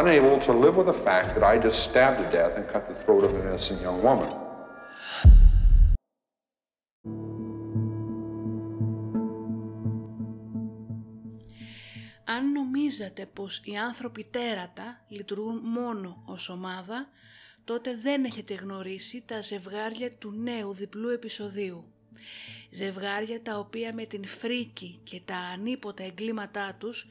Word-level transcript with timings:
Unable 0.00 0.36
to 0.46 0.52
live 0.64 0.74
with 0.80 0.88
the 0.92 1.00
fact 1.08 1.28
that 1.34 1.44
I 1.52 1.54
just 1.66 1.78
stabbed 1.88 2.18
to 2.22 2.26
death 2.38 2.52
and 2.58 2.64
cut 2.72 2.82
the 2.92 2.96
throat 3.02 3.22
of 3.26 3.30
an 3.34 3.42
innocent 3.48 3.80
young 3.80 4.00
woman. 4.02 4.30
Αν 12.24 12.52
νομίζατε 12.52 13.26
πως 13.26 13.60
οι 13.64 13.76
άνθρωποι 13.76 14.24
τέρατα 14.24 15.04
λειτουργούν 15.08 15.60
μόνο 15.62 16.22
ως 16.26 16.48
ομάδα, 16.48 17.08
τότε 17.64 17.96
δεν 18.02 18.24
έχετε 18.24 18.54
γνωρίσει 18.54 19.24
τα 19.26 19.40
ζευγάρια 19.40 20.10
του 20.18 20.32
νέου 20.32 20.72
διπλού 20.72 21.08
επεισοδίου. 21.08 21.84
Ζευγάρια 22.70 23.42
τα 23.42 23.58
οποία 23.58 23.94
με 23.94 24.04
την 24.04 24.26
φρίκη 24.26 25.00
και 25.02 25.20
τα 25.24 25.36
ανίποτα 25.36 26.04
εγκλήματά 26.04 26.74
τους 26.78 27.06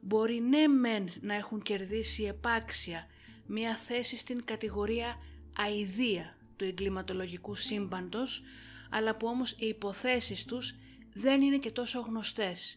μπορεί 0.00 0.40
ναι 0.40 0.66
μεν 0.66 1.10
να 1.20 1.34
έχουν 1.34 1.62
κερδίσει 1.62 2.22
επάξια 2.24 3.06
μία 3.46 3.76
θέση 3.76 4.16
στην 4.16 4.44
κατηγορία 4.44 5.18
αηδία 5.58 6.36
του 6.56 6.64
εγκληματολογικού 6.64 7.54
σύμπαντος, 7.54 8.42
αλλά 8.90 9.16
που 9.16 9.26
όμως 9.26 9.52
οι 9.52 9.66
υποθέσεις 9.66 10.44
τους 10.44 10.74
δεν 11.12 11.42
είναι 11.42 11.58
και 11.58 11.70
τόσο 11.70 12.00
γνωστές. 12.00 12.76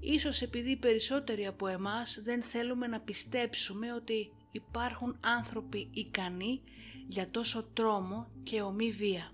Ίσως 0.00 0.42
επειδή 0.42 0.70
οι 0.70 0.76
περισσότεροι 0.76 1.46
από 1.46 1.66
εμάς 1.66 2.20
δεν 2.24 2.42
θέλουμε 2.42 2.86
να 2.86 3.00
πιστέψουμε 3.00 3.92
ότι 3.92 4.32
υπάρχουν 4.50 5.18
άνθρωποι 5.20 5.90
ικανοί 5.92 6.62
για 7.08 7.30
τόσο 7.30 7.62
τρόμο 7.72 8.30
και 8.42 8.62
ομή 8.62 8.90
βία. 8.90 9.32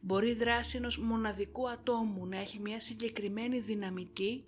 Μπορεί 0.00 0.30
η 0.30 0.34
δράση 0.34 0.76
ενός 0.76 0.98
μοναδικού 0.98 1.70
ατόμου 1.70 2.26
να 2.26 2.38
έχει 2.38 2.58
μια 2.60 2.80
συγκεκριμένη 2.80 3.58
δυναμική 3.60 4.44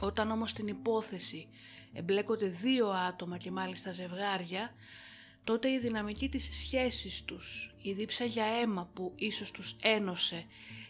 όταν 0.00 0.30
όμως 0.30 0.50
στην 0.50 0.66
υπόθεση 0.66 1.48
εμπλέκονται 1.92 2.46
δύο 2.46 2.88
άτομα 2.88 3.36
και 3.36 3.50
μάλιστα 3.50 3.92
ζευγάρια, 3.92 4.74
τότε 5.44 5.70
η 5.70 5.78
δυναμική 5.78 6.28
της 6.28 6.48
σχέσης 6.52 7.24
τους, 7.24 7.74
η 7.82 7.92
δίψα 7.92 8.24
για 8.24 8.44
αίμα 8.44 8.90
που 8.94 9.12
ίσως 9.16 9.50
τους 9.50 9.76
ένωσε 9.82 10.44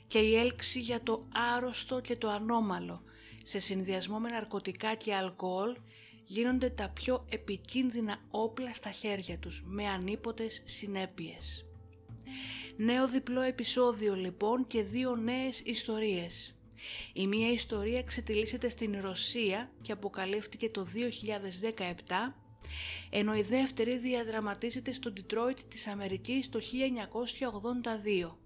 και 0.06 0.18
η 0.18 0.36
έλξη 0.36 0.80
για 0.80 1.02
το 1.02 1.26
άρρωστο 1.54 2.00
και 2.00 2.16
το 2.16 2.30
ανώμαλο 2.30 3.02
σε 3.42 3.58
συνδυασμό 3.58 4.18
με 4.18 4.30
ναρκωτικά 4.30 4.94
και 4.94 5.14
αλκοόλ 5.14 5.76
γίνονται 6.24 6.70
τα 6.70 6.88
πιο 6.88 7.24
επικίνδυνα 7.28 8.16
όπλα 8.30 8.74
στα 8.74 8.90
χέρια 8.90 9.38
τους 9.38 9.62
με 9.66 9.86
ανίποτες 9.86 10.62
συνέπειες. 10.64 11.64
Νέο 12.76 13.08
διπλό 13.08 13.40
επεισόδιο 13.40 14.14
λοιπόν 14.14 14.66
και 14.66 14.82
δύο 14.82 15.16
νέες 15.16 15.60
ιστορίες. 15.60 16.54
Η 17.12 17.26
μία 17.26 17.52
ιστορία 17.52 18.02
ξετυλίσσεται 18.02 18.68
στην 18.68 19.00
Ρωσία 19.00 19.70
και 19.82 19.92
αποκαλύφθηκε 19.92 20.68
το 20.68 20.86
2017, 22.08 22.34
ενώ 23.10 23.34
η 23.34 23.42
δεύτερη 23.42 23.98
διαδραματίζεται 23.98 24.92
στο 24.92 25.10
Ντιτρόιτ 25.10 25.58
της 25.68 25.86
Αμερικής 25.86 26.48
το 26.48 26.60
1982, 26.60 28.36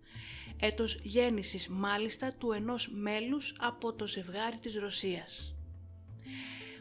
έτος 0.61 0.99
γέννησης 1.03 1.69
μάλιστα 1.69 2.33
του 2.33 2.53
ενός 2.53 2.91
μέλους 2.93 3.55
από 3.59 3.93
το 3.93 4.07
ζευγάρι 4.07 4.57
της 4.57 4.77
Ρωσίας. 4.77 5.55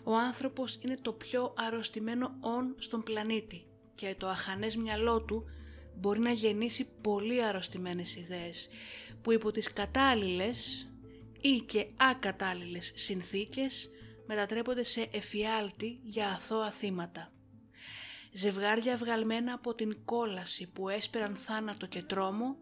Ο 0.04 0.16
άνθρωπος 0.16 0.80
είναι 0.82 0.98
το 1.02 1.14
πιο 1.14 1.54
αρρωστημένο 1.58 2.36
όν 2.40 2.76
στον 2.78 3.04
πλανήτη 3.04 3.66
και 3.96 4.16
το 4.18 4.28
αχανές 4.28 4.76
μυαλό 4.76 5.22
του 5.22 5.46
μπορεί 5.96 6.20
να 6.20 6.32
γεννήσει 6.32 6.88
πολύ 7.02 7.44
αρρωστημένες 7.44 8.16
ιδέες 8.16 8.70
που 9.22 9.32
υπό 9.32 9.52
τις 9.52 9.74
κατάλληλες 9.74 10.88
ή 11.46 11.58
και 11.58 11.88
ακατάλληλες 11.98 12.92
συνθήκες 12.96 13.90
μετατρέπονται 14.28 14.84
σε 14.84 15.08
εφιάλτη 15.12 16.00
για 16.04 16.28
αθώα 16.28 16.72
θύματα. 16.72 17.32
Ζευγάρια 18.34 18.98
βγαλμένα 18.98 19.54
από 19.54 19.76
την 19.76 19.98
κόλαση 20.06 20.68
που 20.68 20.90
έσπεραν 20.90 21.36
θάνατο 21.36 21.86
και 21.86 22.02
τρόμο 22.02 22.58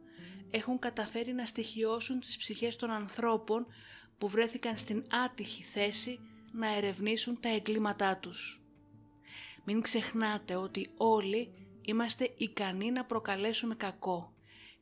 έχουν 0.50 0.80
καταφέρει 0.80 1.34
να 1.34 1.46
στοιχειώσουν 1.46 2.20
τις 2.20 2.38
ψυχές 2.38 2.76
των 2.76 2.92
ανθρώπων 2.92 3.66
που 4.18 4.28
βρέθηκαν 4.28 4.78
στην 4.78 5.04
άτυχη 5.26 5.64
θέση 5.64 6.20
να 6.52 6.76
ερευνήσουν 6.76 7.40
τα 7.40 7.50
εγκλήματά 7.50 8.18
τους. 8.18 8.64
Μην 9.66 9.82
ξεχνάτε 9.82 10.56
ότι 10.56 10.88
όλοι 10.98 11.54
είμαστε 11.82 12.34
ικανοί 12.38 12.92
να 12.92 13.06
προκαλέσουμε 13.06 13.76
κακό 13.76 14.34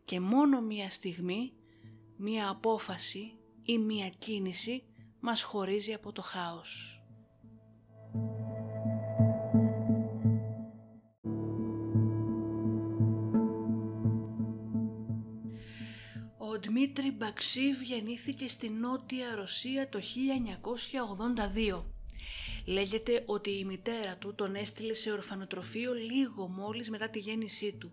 και 0.05 0.19
μόνο 0.19 0.61
μία 0.61 0.89
στιγμή, 0.89 1.53
μία 2.17 2.49
απόφαση 2.49 3.38
ή 3.69 3.77
μία 3.77 4.09
κίνηση 4.09 4.83
μας 5.19 5.41
χωρίζει 5.41 5.93
από 5.93 6.11
το 6.11 6.21
χάος. 6.21 7.03
Ο 16.37 16.59
Δημήτρη 16.59 17.11
Μπαξίβ 17.11 17.81
γεννήθηκε 17.81 18.47
στη 18.47 18.69
Νότια 18.69 19.35
Ρωσία 19.35 19.89
το 19.89 19.99
1982. 21.75 21.81
Λέγεται 22.65 23.23
ότι 23.25 23.49
η 23.49 23.65
μητέρα 23.65 24.17
του 24.17 24.35
τον 24.35 24.55
έστειλε 24.55 24.93
σε 24.93 25.11
ορφανοτροφείο 25.11 25.93
λίγο 25.93 26.47
μόλις 26.47 26.89
μετά 26.89 27.09
τη 27.09 27.19
γέννησή 27.19 27.73
του. 27.73 27.91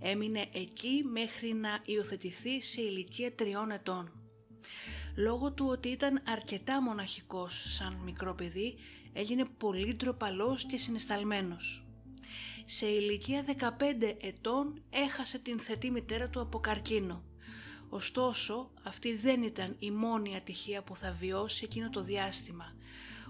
Έμεινε 0.00 0.48
εκεί 0.52 1.02
μέχρι 1.12 1.52
να 1.52 1.82
υιοθετηθεί 1.84 2.60
σε 2.60 2.80
ηλικία 2.80 3.34
τριών 3.34 3.70
ετών. 3.70 4.23
Λόγω 5.16 5.52
του 5.52 5.66
ότι 5.68 5.88
ήταν 5.88 6.22
αρκετά 6.26 6.82
μοναχικός 6.82 7.74
σαν 7.76 8.00
μικρό 8.04 8.34
παιδί, 8.34 8.74
έγινε 9.12 9.44
πολύ 9.58 9.94
ντροπαλός 9.94 10.64
και 10.64 10.76
συναισθαλμένος. 10.76 11.86
Σε 12.64 12.86
ηλικία 12.86 13.44
15 13.46 14.16
ετών 14.20 14.82
έχασε 14.90 15.38
την 15.38 15.58
θετή 15.58 15.90
μητέρα 15.90 16.28
του 16.28 16.40
από 16.40 16.58
καρκίνο. 16.58 17.22
Ωστόσο, 17.88 18.70
αυτή 18.82 19.16
δεν 19.16 19.42
ήταν 19.42 19.76
η 19.78 19.90
μόνη 19.90 20.36
ατυχία 20.36 20.82
που 20.82 20.96
θα 20.96 21.12
βιώσει 21.12 21.64
εκείνο 21.64 21.90
το 21.90 22.02
διάστημα. 22.02 22.74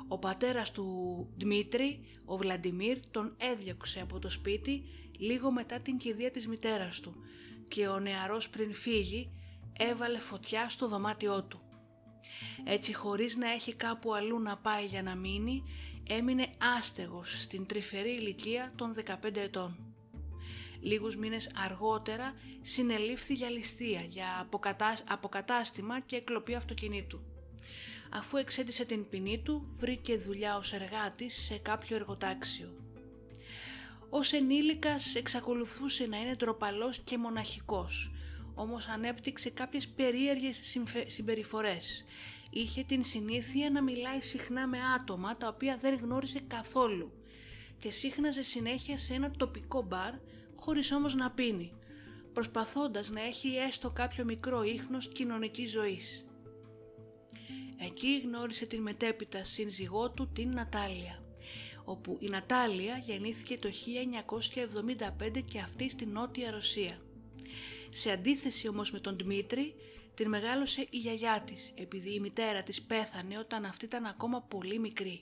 Ο 0.08 0.18
πατέρας 0.18 0.70
του 0.70 1.28
Δημήτρη, 1.36 2.00
ο 2.24 2.36
Βλαντιμίρ, 2.36 2.98
τον 3.10 3.36
έδιωξε 3.36 4.00
από 4.00 4.18
το 4.18 4.30
σπίτι 4.30 4.84
λίγο 5.18 5.52
μετά 5.52 5.80
την 5.80 5.96
κηδεία 5.96 6.30
της 6.30 6.48
μητέρας 6.48 7.00
του 7.00 7.14
και 7.68 7.88
ο 7.88 7.98
νεαρός 7.98 8.48
πριν 8.48 8.74
φύγει 8.74 9.30
έβαλε 9.78 10.18
φωτιά 10.18 10.68
στο 10.68 10.88
δωμάτιό 10.88 11.42
του. 11.42 11.60
Έτσι 12.64 12.94
χωρίς 12.94 13.36
να 13.36 13.50
έχει 13.50 13.74
κάπου 13.74 14.14
αλλού 14.14 14.40
να 14.40 14.56
πάει 14.56 14.84
για 14.84 15.02
να 15.02 15.14
μείνει, 15.14 15.62
έμεινε 16.08 16.48
άστεγος 16.76 17.42
στην 17.42 17.66
τρυφερή 17.66 18.10
ηλικία 18.10 18.72
των 18.76 18.94
15 18.94 19.36
ετών. 19.36 19.94
Λίγους 20.80 21.16
μήνες 21.16 21.50
αργότερα 21.64 22.34
συνελήφθη 22.60 23.34
για 23.34 23.50
ληστεία, 23.50 24.00
για 24.00 24.48
αποκατάστημα 25.08 26.00
και 26.00 26.16
εκλοπή 26.16 26.54
αυτοκινήτου. 26.54 27.20
Αφού 28.10 28.36
εξέτησε 28.36 28.84
την 28.84 29.08
ποινή 29.08 29.42
του, 29.42 29.74
βρήκε 29.76 30.16
δουλειά 30.16 30.56
ως 30.56 30.72
εργάτης 30.72 31.44
σε 31.44 31.56
κάποιο 31.56 31.96
εργοτάξιο. 31.96 32.72
Ως 34.10 34.32
ενήλικας 34.32 35.14
εξακολουθούσε 35.14 36.06
να 36.06 36.20
είναι 36.20 36.36
τροπαλός 36.36 36.98
και 36.98 37.18
μοναχικός, 37.18 38.10
όμως 38.54 38.88
ανέπτυξε 38.88 39.50
κάποιες 39.50 39.88
περίεργες 39.88 40.60
συμπεριφορές. 41.06 42.04
Είχε 42.50 42.82
την 42.82 43.04
συνήθεια 43.04 43.70
να 43.70 43.82
μιλάει 43.82 44.20
συχνά 44.20 44.66
με 44.66 44.78
άτομα 45.00 45.36
τα 45.36 45.48
οποία 45.48 45.78
δεν 45.80 45.94
γνώρισε 45.94 46.40
καθόλου 46.46 47.12
και 47.78 47.90
σύχναζε 47.90 48.42
συνέχεια 48.42 48.96
σε 48.96 49.14
ένα 49.14 49.30
τοπικό 49.30 49.82
μπαρ 49.82 50.14
χωρίς 50.56 50.92
όμως 50.92 51.14
να 51.14 51.30
πίνει, 51.30 51.72
προσπαθώντας 52.32 53.10
να 53.10 53.22
έχει 53.22 53.48
έστω 53.48 53.90
κάποιο 53.90 54.24
μικρό 54.24 54.62
ίχνος 54.62 55.08
κοινωνικής 55.08 55.70
ζωής. 55.70 56.26
Εκεί 57.78 58.20
γνώρισε 58.24 58.66
την 58.66 58.82
μετέπειτα 58.82 59.44
σύζυγό 59.44 60.10
του 60.10 60.30
την 60.32 60.52
Νατάλια, 60.52 61.22
όπου 61.84 62.16
η 62.20 62.28
Νατάλια 62.28 62.96
γεννήθηκε 62.96 63.58
το 63.58 63.68
1975 65.28 65.40
και 65.44 65.58
αυτή 65.58 65.88
στη 65.88 66.06
Νότια 66.06 66.50
Ρωσία. 66.50 67.03
Σε 67.96 68.10
αντίθεση 68.10 68.68
όμως 68.68 68.90
με 68.92 68.98
τον 68.98 69.16
Δημήτρη, 69.16 69.74
την 70.14 70.28
μεγάλωσε 70.28 70.86
η 70.90 70.96
γιαγιά 70.98 71.42
της, 71.46 71.72
επειδή 71.76 72.14
η 72.14 72.20
μητέρα 72.20 72.62
της 72.62 72.82
πέθανε 72.82 73.38
όταν 73.38 73.64
αυτή 73.64 73.84
ήταν 73.84 74.04
ακόμα 74.04 74.42
πολύ 74.42 74.78
μικρή. 74.78 75.20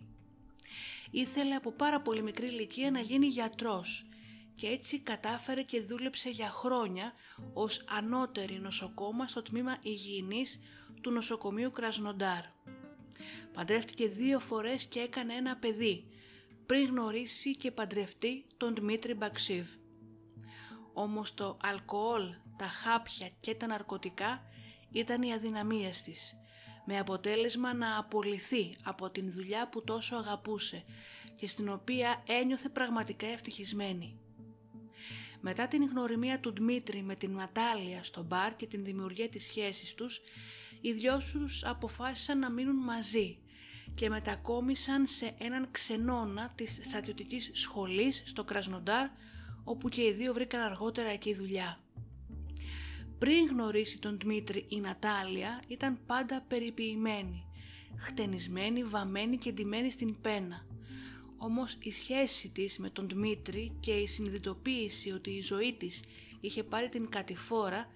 Ήθελε 1.11 1.55
από 1.55 1.73
πάρα 1.73 2.01
πολύ 2.01 2.23
μικρή 2.23 2.47
ηλικία 2.47 2.91
να 2.91 3.01
γίνει 3.01 3.27
γιατρός 3.27 4.07
και 4.55 4.67
έτσι 4.67 4.99
κατάφερε 4.99 5.63
και 5.63 5.81
δούλεψε 5.81 6.31
για 6.31 6.51
χρόνια 6.51 7.13
ως 7.53 7.85
ανώτερη 7.89 8.59
νοσοκόμα 8.61 9.29
στο 9.29 9.43
τμήμα 9.43 9.79
υγιεινής 9.83 10.61
του 11.01 11.11
νοσοκομείου 11.11 11.71
Κρασνοντάρ. 11.71 12.45
Παντρεύτηκε 13.53 14.09
δύο 14.09 14.41
φορές 14.41 14.85
και 14.85 15.01
έκανε 15.01 15.35
ένα 15.35 15.57
παιδί, 15.57 16.07
πριν 16.67 16.87
γνωρίσει 16.87 17.57
και 17.57 17.71
παντρευτεί 17.71 18.45
τον 18.57 18.75
Δημήτρη 18.75 19.15
Μπαξίβ. 19.15 19.67
Όμως 20.93 21.35
το 21.35 21.57
αλκοόλ, 21.63 22.23
τα 22.63 22.69
χάπια 22.69 23.29
και 23.41 23.55
τα 23.55 23.67
ναρκωτικά 23.67 24.43
ήταν 24.93 25.23
οι 25.23 25.33
αδυναμίες 25.33 26.03
της, 26.03 26.37
με 26.85 26.99
αποτέλεσμα 26.99 27.75
να 27.75 27.99
απολυθεί 27.99 28.77
από 28.85 29.11
την 29.11 29.33
δουλειά 29.33 29.69
που 29.69 29.85
τόσο 29.85 30.17
αγαπούσε 30.17 30.85
και 31.37 31.47
στην 31.47 31.69
οποία 31.69 32.23
ένιωθε 32.27 32.69
πραγματικά 32.69 33.27
ευτυχισμένη. 33.27 34.19
Μετά 35.41 35.69
την 35.69 35.85
γνωριμία 35.85 36.41
του 36.41 36.53
Δημήτρη 36.53 37.03
με 37.03 37.17
την 37.17 37.31
Ματάλια 37.31 38.05
στο 38.05 38.23
μπαρ 38.23 38.57
και 38.57 38.67
την 38.67 38.85
δημιουργία 38.85 39.29
της 39.29 39.47
σχέσης 39.47 39.95
τους, 39.95 40.21
οι 40.81 40.93
δυο 40.93 41.21
τους 41.33 41.65
αποφάσισαν 41.65 42.39
να 42.39 42.51
μείνουν 42.51 42.77
μαζί 42.77 43.39
και 43.95 44.09
μετακόμισαν 44.09 45.07
σε 45.07 45.35
έναν 45.39 45.69
ξενώνα 45.71 46.53
της 46.55 46.79
στρατιωτικής 46.83 47.51
σχολής 47.53 48.23
στο 48.25 48.45
Κρασνοντάρ, 48.45 49.09
όπου 49.65 49.89
και 49.89 50.03
οι 50.03 50.13
δύο 50.13 50.33
βρήκαν 50.33 50.61
αργότερα 50.61 51.09
εκεί 51.09 51.35
δουλειά. 51.35 51.82
Πριν 53.23 53.47
γνωρίσει 53.47 53.99
τον 53.99 54.19
Δημήτρη 54.19 54.67
η 54.69 54.81
Νατάλια 54.81 55.63
ήταν 55.69 55.99
πάντα 56.07 56.45
περιποιημένη, 56.49 57.45
χτενισμένη, 57.97 58.85
βαμμένη 58.85 59.37
και 59.37 59.53
ντυμένη 59.53 59.91
στην 59.91 60.21
πένα. 60.21 60.67
Όμως 61.37 61.77
η 61.81 61.93
σχέση 61.93 62.49
της 62.49 62.79
με 62.79 62.91
τον 62.91 63.09
Δημήτρη 63.09 63.77
και 63.81 63.93
η 63.93 64.07
συνειδητοποίηση 64.07 65.11
ότι 65.11 65.31
η 65.31 65.41
ζωή 65.41 65.75
της 65.79 66.03
είχε 66.41 66.63
πάρει 66.63 66.89
την 66.89 67.09
κατηφόρα 67.09 67.87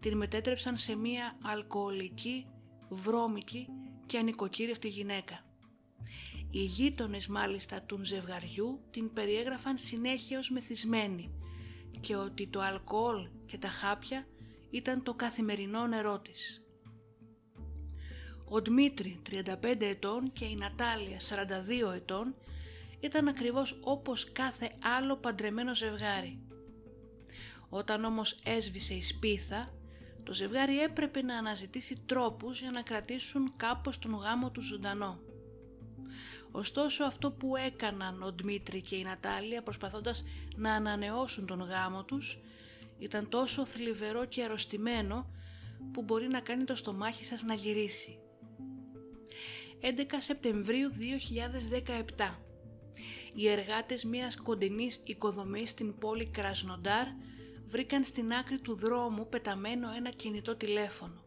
την 0.00 0.16
μετέτρεψαν 0.16 0.76
σε 0.76 0.96
μία 0.96 1.38
αλκοολική, 1.42 2.46
βρώμικη 2.88 3.66
και 4.06 4.18
ανοικοκύρευτη 4.18 4.88
γυναίκα. 4.88 5.44
Οι 6.50 6.62
γείτονες 6.62 7.26
μάλιστα 7.26 7.82
του 7.82 8.04
ζευγαριού 8.04 8.80
την 8.90 9.12
περιέγραφαν 9.12 9.78
συνέχεια 9.78 10.38
ως 10.38 10.50
μεθυσμένη 10.50 11.30
και 12.00 12.16
ότι 12.16 12.46
το 12.46 12.60
αλκοόλ 12.60 13.28
και 13.46 13.58
τα 13.58 13.68
χάπια 13.68 14.26
ήταν 14.70 15.02
το 15.02 15.14
καθημερινό 15.14 15.86
νερό 15.86 16.18
της. 16.18 16.64
Ο 18.44 18.60
Δημήτρη 18.60 19.20
35 19.30 19.80
ετών 19.80 20.32
και 20.32 20.44
η 20.44 20.54
Νατάλια 20.54 21.18
42 21.90 21.94
ετών 21.94 22.34
ήταν 23.00 23.28
ακριβώς 23.28 23.78
όπως 23.80 24.32
κάθε 24.32 24.70
άλλο 24.98 25.16
παντρεμένο 25.16 25.74
ζευγάρι. 25.74 26.40
Όταν 27.68 28.04
όμως 28.04 28.38
έσβησε 28.44 28.94
η 28.94 29.02
σπίθα, 29.02 29.74
το 30.22 30.34
ζευγάρι 30.34 30.80
έπρεπε 30.80 31.22
να 31.22 31.36
αναζητήσει 31.36 32.02
τρόπους 32.06 32.60
για 32.60 32.70
να 32.70 32.82
κρατήσουν 32.82 33.52
κάπως 33.56 33.98
τον 33.98 34.14
γάμο 34.14 34.50
του 34.50 34.62
ζωντανό. 34.62 35.20
Ωστόσο 36.50 37.04
αυτό 37.04 37.30
που 37.30 37.56
έκαναν 37.56 38.22
ο 38.22 38.32
Δημήτρη 38.32 38.80
και 38.80 38.96
η 38.96 39.02
Νατάλια 39.02 39.62
προσπαθώντας 39.62 40.24
να 40.56 40.72
ανανεώσουν 40.72 41.46
τον 41.46 41.60
γάμο 41.60 42.04
τους 42.04 42.38
ήταν 43.00 43.28
τόσο 43.28 43.66
θλιβερό 43.66 44.24
και 44.24 44.42
αρρωστημένο 44.42 45.30
που 45.92 46.02
μπορεί 46.02 46.28
να 46.28 46.40
κάνει 46.40 46.64
το 46.64 46.74
στομάχι 46.74 47.24
σας 47.24 47.42
να 47.42 47.54
γυρίσει. 47.54 48.18
11 49.80 49.86
Σεπτεμβρίου 50.18 50.90
2017 52.16 52.38
Οι 53.34 53.48
εργάτες 53.48 54.04
μιας 54.04 54.36
κοντινής 54.36 55.00
οικοδομής 55.04 55.70
στην 55.70 55.98
πόλη 55.98 56.26
Κρασνοντάρ 56.26 57.06
βρήκαν 57.66 58.04
στην 58.04 58.32
άκρη 58.32 58.60
του 58.60 58.76
δρόμου 58.76 59.28
πεταμένο 59.28 59.92
ένα 59.96 60.10
κινητό 60.10 60.56
τηλέφωνο. 60.56 61.24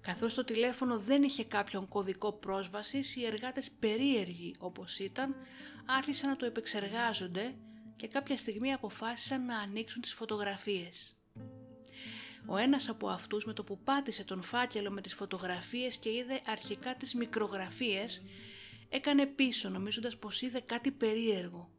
Καθώς 0.00 0.34
το 0.34 0.44
τηλέφωνο 0.44 0.98
δεν 0.98 1.22
είχε 1.22 1.44
κάποιον 1.44 1.88
κωδικό 1.88 2.32
πρόσβασης, 2.32 3.16
οι 3.16 3.24
εργάτες 3.26 3.70
περίεργοι 3.70 4.54
όπως 4.58 4.98
ήταν, 4.98 5.34
άρχισαν 5.86 6.28
να 6.28 6.36
το 6.36 6.46
επεξεργάζονται 6.46 7.54
και 7.96 8.08
κάποια 8.08 8.36
στιγμή 8.36 8.72
αποφάσισαν 8.72 9.44
να 9.44 9.58
ανοίξουν 9.58 10.02
τις 10.02 10.14
φωτογραφίες. 10.14 11.16
Ο 12.46 12.56
ένας 12.56 12.88
από 12.88 13.08
αυτούς 13.08 13.44
με 13.44 13.52
το 13.52 13.64
που 13.64 13.78
πάτησε 13.78 14.24
τον 14.24 14.42
φάκελο 14.42 14.90
με 14.90 15.00
τις 15.00 15.14
φωτογραφίες 15.14 15.96
και 15.96 16.10
είδε 16.10 16.40
αρχικά 16.46 16.94
τις 16.94 17.14
μικρογραφίες, 17.14 18.22
έκανε 18.88 19.26
πίσω 19.26 19.68
νομίζοντας 19.68 20.16
πως 20.16 20.42
είδε 20.42 20.60
κάτι 20.60 20.90
περίεργο. 20.90 21.70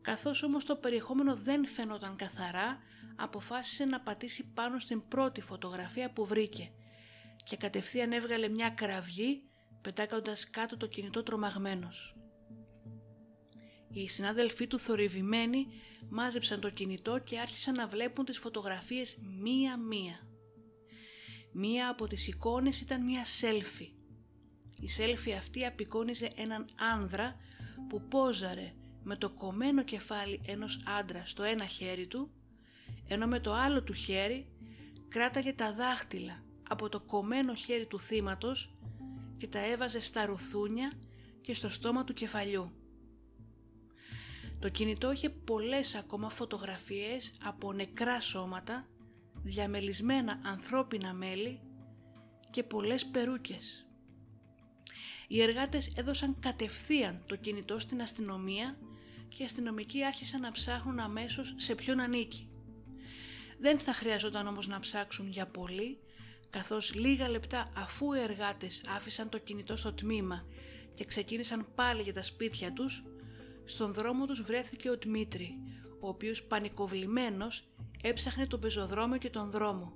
Καθώς 0.00 0.42
όμως 0.42 0.64
το 0.64 0.76
περιεχόμενο 0.76 1.36
δεν 1.36 1.66
φαινόταν 1.66 2.16
καθαρά, 2.16 2.78
αποφάσισε 3.16 3.84
να 3.84 4.00
πατήσει 4.00 4.44
πάνω 4.54 4.78
στην 4.78 5.08
πρώτη 5.08 5.40
φωτογραφία 5.40 6.12
που 6.12 6.26
βρήκε 6.26 6.72
και 7.44 7.56
κατευθείαν 7.56 8.12
έβγαλε 8.12 8.48
μια 8.48 8.70
κραυγή 8.70 9.42
πετάκοντας 9.80 10.50
κάτω 10.50 10.76
το 10.76 10.86
κινητό 10.86 11.22
τρομαγμένος. 11.22 12.14
Οι 13.92 14.08
συνάδελφοί 14.08 14.66
του 14.66 14.78
θορυβημένοι 14.78 15.66
μάζεψαν 16.08 16.60
το 16.60 16.70
κινητό 16.70 17.18
και 17.18 17.38
άρχισαν 17.38 17.74
να 17.74 17.86
βλέπουν 17.86 18.24
τις 18.24 18.38
φωτογραφίες 18.38 19.18
μία-μία. 19.40 20.26
Μία 21.52 21.88
από 21.88 22.06
τις 22.06 22.28
εικόνες 22.28 22.80
ήταν 22.80 23.04
μία 23.04 23.24
σέλφι. 23.24 23.92
Η 24.80 24.88
σέλφι 24.88 25.32
αυτή 25.32 25.66
απεικόνιζε 25.66 26.30
έναν 26.36 26.64
άνδρα 26.94 27.36
που 27.88 28.08
πόζαρε 28.08 28.74
με 29.02 29.16
το 29.16 29.30
κομμένο 29.30 29.82
κεφάλι 29.84 30.40
ενός 30.46 30.82
άντρα 30.98 31.22
στο 31.24 31.42
ένα 31.42 31.66
χέρι 31.66 32.06
του, 32.06 32.30
ενώ 33.08 33.26
με 33.26 33.40
το 33.40 33.52
άλλο 33.52 33.82
του 33.82 33.92
χέρι 33.92 34.46
κράταγε 35.08 35.52
τα 35.52 35.74
δάχτυλα 35.74 36.44
από 36.68 36.88
το 36.88 37.00
κομμένο 37.00 37.54
χέρι 37.54 37.86
του 37.86 38.00
θύματος 38.00 38.74
και 39.36 39.46
τα 39.46 39.58
έβαζε 39.58 40.00
στα 40.00 40.26
ρουθούνια 40.26 40.92
και 41.40 41.54
στο 41.54 41.68
στόμα 41.68 42.04
του 42.04 42.12
κεφαλιού. 42.12 42.79
Το 44.60 44.68
κινητό 44.68 45.12
είχε 45.12 45.30
πολλές 45.30 45.94
ακόμα 45.94 46.30
φωτογραφίες 46.30 47.32
από 47.44 47.72
νεκρά 47.72 48.20
σώματα, 48.20 48.88
διαμελισμένα 49.42 50.40
ανθρώπινα 50.44 51.12
μέλη 51.12 51.60
και 52.50 52.62
πολλές 52.62 53.06
περούκες. 53.06 53.86
Οι 55.28 55.42
εργάτες 55.42 55.92
έδωσαν 55.96 56.36
κατευθείαν 56.40 57.22
το 57.26 57.36
κινητό 57.36 57.78
στην 57.78 58.02
αστυνομία 58.02 58.78
και 59.28 59.42
οι 59.42 59.44
αστυνομικοί 59.44 60.04
άρχισαν 60.04 60.40
να 60.40 60.50
ψάχνουν 60.50 61.00
αμέσως 61.00 61.54
σε 61.56 61.74
ποιον 61.74 62.00
ανήκει. 62.00 62.50
Δεν 63.58 63.78
θα 63.78 63.92
χρειαζόταν 63.92 64.46
όμως 64.46 64.66
να 64.66 64.80
ψάξουν 64.80 65.28
για 65.28 65.46
πολύ, 65.46 65.98
καθώς 66.50 66.94
λίγα 66.94 67.28
λεπτά 67.28 67.72
αφού 67.76 68.12
οι 68.12 68.20
εργάτες 68.20 68.82
άφησαν 68.96 69.28
το 69.28 69.38
κινητό 69.38 69.76
στο 69.76 69.92
τμήμα 69.92 70.46
και 70.94 71.04
ξεκίνησαν 71.04 71.66
πάλι 71.74 72.02
για 72.02 72.12
τα 72.12 72.22
σπίτια 72.22 72.72
τους, 72.72 73.02
στον 73.70 73.92
δρόμο 73.92 74.26
τους 74.26 74.42
βρέθηκε 74.42 74.90
ο 74.90 74.96
Δημήτρη, 74.96 75.58
ο 76.00 76.08
οποίος 76.08 76.42
πανικοβλημένος 76.42 77.68
έψαχνε 78.02 78.46
τον 78.46 78.60
πεζοδρόμιο 78.60 79.18
και 79.18 79.30
τον 79.30 79.50
δρόμο. 79.50 79.92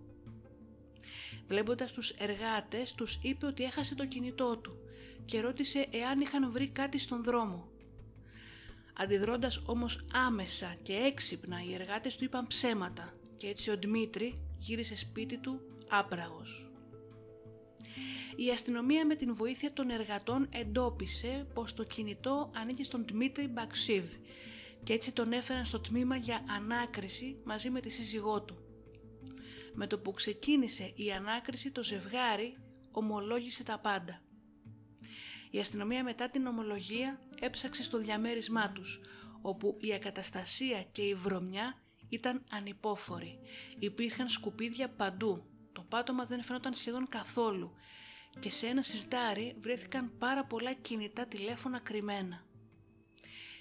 Βλέποντας 1.46 1.92
τους 1.92 2.10
εργάτες, 2.10 2.92
τους 2.92 3.18
είπε 3.22 3.46
ότι 3.46 3.64
έχασε 3.64 3.94
το 3.94 4.06
κινητό 4.06 4.56
του 4.56 4.76
και 5.24 5.40
ρώτησε 5.40 5.86
εάν 5.90 6.20
είχαν 6.20 6.50
βρει 6.50 6.68
κάτι 6.68 6.98
στον 6.98 7.24
δρόμο. 7.24 7.68
Αντιδρώντας 8.94 9.62
όμως 9.66 10.04
άμεσα 10.12 10.76
και 10.82 10.92
έξυπνα, 10.92 11.64
οι 11.64 11.74
εργάτες 11.74 12.16
του 12.16 12.24
είπαν 12.24 12.46
ψέματα 12.46 13.14
και 13.36 13.46
έτσι 13.46 13.70
ο 13.70 13.76
Δημήτρη 13.76 14.38
γύρισε 14.58 14.96
σπίτι 14.96 15.38
του 15.38 15.60
άπραγος. 15.88 16.73
Η 18.36 18.50
αστυνομία 18.50 19.06
με 19.06 19.14
την 19.14 19.34
βοήθεια 19.34 19.72
των 19.72 19.90
εργατών 19.90 20.48
εντόπισε 20.52 21.46
πως 21.54 21.74
το 21.74 21.84
κινητό 21.84 22.50
ανήκει 22.54 22.84
στον 22.84 23.04
Δημήτρη 23.06 23.46
Μπαξίβ 23.46 24.04
και 24.82 24.92
έτσι 24.92 25.12
τον 25.12 25.32
έφεραν 25.32 25.64
στο 25.64 25.80
τμήμα 25.80 26.16
για 26.16 26.44
ανάκριση 26.48 27.36
μαζί 27.44 27.70
με 27.70 27.80
τη 27.80 27.88
σύζυγό 27.88 28.42
του. 28.42 28.58
Με 29.74 29.86
το 29.86 29.98
που 29.98 30.12
ξεκίνησε 30.12 30.92
η 30.94 31.12
ανάκριση 31.12 31.70
το 31.70 31.82
ζευγάρι 31.82 32.56
ομολόγησε 32.90 33.64
τα 33.64 33.78
πάντα. 33.78 34.22
Η 35.50 35.58
αστυνομία 35.58 36.04
μετά 36.04 36.30
την 36.30 36.46
ομολογία 36.46 37.20
έψαξε 37.40 37.82
στο 37.82 37.98
διαμέρισμά 37.98 38.72
τους, 38.72 39.00
όπου 39.42 39.76
η 39.80 39.92
ακαταστασία 39.92 40.82
και 40.92 41.02
η 41.02 41.14
βρωμιά 41.14 41.82
ήταν 42.08 42.44
ανυπόφοροι. 42.50 43.38
Υπήρχαν 43.78 44.28
σκουπίδια 44.28 44.88
παντού. 44.88 45.44
Το 45.72 45.82
πάτωμα 45.88 46.24
δεν 46.24 46.42
φαινόταν 46.42 46.74
σχεδόν 46.74 47.06
καθόλου 47.08 47.74
και 48.40 48.50
σε 48.50 48.66
ένα 48.66 48.82
σιρτάρι 48.82 49.56
βρέθηκαν 49.60 50.12
πάρα 50.18 50.44
πολλά 50.44 50.72
κινητά 50.72 51.26
τηλέφωνα 51.26 51.78
κρυμμένα. 51.78 52.44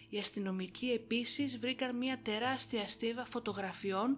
Οι 0.10 0.18
αστυνομικοί 0.18 0.92
επίσης 0.92 1.58
βρήκαν 1.58 1.98
μια 1.98 2.20
τεράστια 2.22 2.88
στίβα 2.88 3.26
φωτογραφιών 3.26 4.18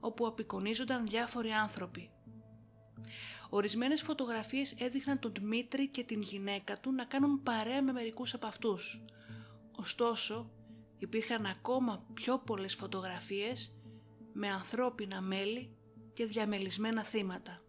όπου 0.00 0.26
απεικονίζονταν 0.26 1.06
διάφοροι 1.06 1.50
άνθρωποι. 1.50 2.10
Ορισμένες 3.50 4.02
φωτογραφίες 4.02 4.74
έδειχναν 4.78 5.18
τον 5.18 5.32
Δημήτρη 5.38 5.88
και 5.88 6.04
την 6.04 6.20
γυναίκα 6.20 6.80
του 6.80 6.92
να 6.92 7.04
κάνουν 7.04 7.42
παρέα 7.42 7.82
με 7.82 7.92
μερικούς 7.92 8.34
από 8.34 8.46
αυτούς. 8.46 9.02
Ωστόσο, 9.72 10.50
υπήρχαν 10.98 11.46
ακόμα 11.46 12.06
πιο 12.14 12.38
πολλές 12.38 12.74
φωτογραφίες 12.74 13.74
με 14.32 14.48
ανθρώπινα 14.48 15.20
μέλη 15.20 15.76
και 16.14 16.26
διαμελισμένα 16.26 17.04
θύματα. 17.04 17.62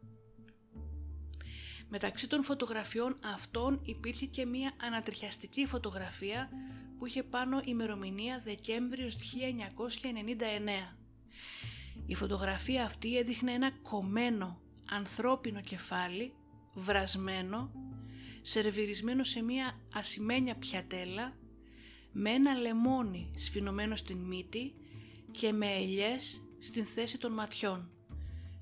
Μεταξύ 1.93 2.27
των 2.27 2.43
φωτογραφιών 2.43 3.19
αυτών 3.33 3.81
υπήρχε 3.83 4.25
και 4.25 4.45
μία 4.45 4.74
ανατριχιαστική 4.81 5.65
φωτογραφία 5.65 6.50
που 6.98 7.05
είχε 7.05 7.24
πάνω 7.24 7.62
ημερομηνία 7.63 8.41
Δεκέμβριος 8.43 9.15
1999. 9.15 10.95
Η 12.05 12.15
φωτογραφία 12.15 12.86
αυτή 12.86 13.17
έδειχνε 13.17 13.51
ένα 13.51 13.71
κομμένο 13.81 14.62
ανθρώπινο 14.91 15.62
κεφάλι, 15.62 16.33
βρασμένο, 16.74 17.71
σερβιρισμένο 18.41 19.24
σε 19.24 19.41
μία 19.41 19.79
ασημένια 19.93 20.55
πιατέλα, 20.55 21.38
με 22.12 22.29
ένα 22.29 22.53
λεμόνι 22.53 23.31
σφινωμένο 23.36 23.95
στην 23.95 24.17
μύτη 24.17 24.74
και 25.31 25.51
με 25.51 25.74
ελιές 25.74 26.43
στην 26.60 26.86
θέση 26.86 27.17
των 27.17 27.31
ματιών 27.31 27.91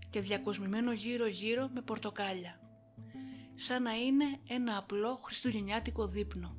και 0.09 0.21
διακοσμημένο 0.21 0.91
γύρω-γύρω 0.91 1.69
με 1.74 1.81
πορτοκάλια, 1.81 2.59
σαν 3.59 3.83
να 3.83 3.93
είναι 3.93 4.39
ένα 4.47 4.77
απλό 4.77 5.15
χριστουγεννιάτικο 5.15 6.07
δείπνο. 6.07 6.57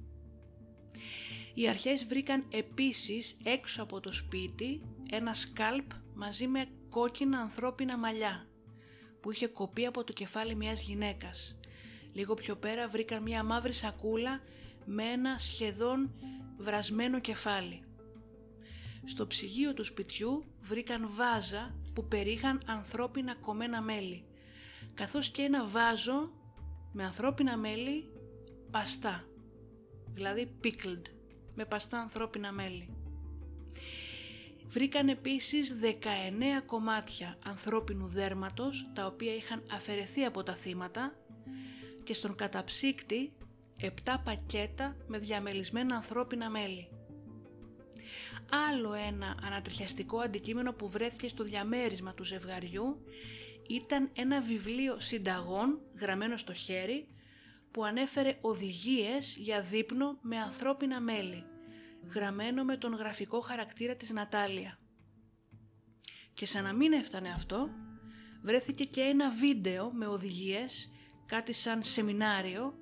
Οι 1.54 1.68
αρχές 1.68 2.04
βρήκαν 2.04 2.46
επίσης 2.50 3.36
έξω 3.42 3.82
από 3.82 4.00
το 4.00 4.12
σπίτι 4.12 4.82
ένα 5.10 5.34
σκάλπ 5.34 5.90
μαζί 6.14 6.46
με 6.46 6.64
κόκκινα 6.88 7.38
ανθρώπινα 7.38 7.98
μαλλιά 7.98 8.46
που 9.20 9.30
είχε 9.30 9.46
κοπεί 9.46 9.86
από 9.86 10.04
το 10.04 10.12
κεφάλι 10.12 10.54
μιας 10.54 10.82
γυναίκας. 10.82 11.58
Λίγο 12.12 12.34
πιο 12.34 12.56
πέρα 12.56 12.88
βρήκαν 12.88 13.22
μια 13.22 13.44
μαύρη 13.44 13.72
σακούλα 13.72 14.40
με 14.84 15.04
ένα 15.04 15.38
σχεδόν 15.38 16.14
βρασμένο 16.56 17.20
κεφάλι. 17.20 17.84
Στο 19.04 19.26
ψυγείο 19.26 19.74
του 19.74 19.84
σπιτιού 19.84 20.44
βρήκαν 20.60 21.08
βάζα 21.14 21.74
που 21.92 22.08
περίχαν 22.08 22.62
ανθρώπινα 22.66 23.34
κομμένα 23.34 23.82
μέλη, 23.82 24.24
καθώς 24.94 25.28
και 25.30 25.42
ένα 25.42 25.64
βάζο 25.64 26.39
με 26.92 27.04
ανθρώπινα 27.04 27.56
μέλη 27.56 28.10
παστά, 28.70 29.24
δηλαδή 30.12 30.50
pickled, 30.64 31.02
με 31.54 31.64
παστά 31.64 31.98
ανθρώπινα 31.98 32.52
μέλη. 32.52 32.88
Βρήκαν 34.66 35.08
επίσης 35.08 35.78
19 35.82 36.62
κομμάτια 36.66 37.38
ανθρώπινου 37.44 38.06
δέρματος 38.06 38.90
τα 38.94 39.06
οποία 39.06 39.34
είχαν 39.34 39.62
αφαιρεθεί 39.72 40.24
από 40.24 40.42
τα 40.42 40.54
θύματα 40.54 41.14
και 42.04 42.14
στον 42.14 42.34
καταψύκτη 42.34 43.32
7 43.80 43.86
πακέτα 44.24 44.96
με 45.06 45.18
διαμελισμένα 45.18 45.96
ανθρώπινα 45.96 46.50
μέλη. 46.50 46.88
Άλλο 48.68 48.92
ένα 48.92 49.36
ανατριχιαστικό 49.42 50.18
αντικείμενο 50.18 50.72
που 50.72 50.88
βρέθηκε 50.88 51.28
στο 51.28 51.44
διαμέρισμα 51.44 52.14
του 52.14 52.24
ζευγαριού 52.24 53.04
ήταν 53.70 54.10
ένα 54.14 54.40
βιβλίο 54.40 55.00
συνταγών 55.00 55.80
γραμμένο 56.00 56.36
στο 56.36 56.52
χέρι 56.52 57.08
που 57.70 57.84
ανέφερε 57.84 58.38
οδηγίες 58.40 59.36
για 59.36 59.62
δείπνο 59.62 60.18
με 60.20 60.36
ανθρώπινα 60.36 61.00
μέλη 61.00 61.44
γραμμένο 62.14 62.64
με 62.64 62.76
τον 62.76 62.94
γραφικό 62.94 63.40
χαρακτήρα 63.40 63.96
της 63.96 64.10
Νατάλια. 64.10 64.78
Και 66.32 66.46
σαν 66.46 66.64
να 66.64 66.72
μην 66.72 66.92
έφτανε 66.92 67.30
αυτό, 67.30 67.70
βρέθηκε 68.42 68.84
και 68.84 69.00
ένα 69.00 69.30
βίντεο 69.30 69.92
με 69.92 70.06
οδηγίες, 70.06 70.90
κάτι 71.26 71.52
σαν 71.52 71.82
σεμινάριο, 71.82 72.74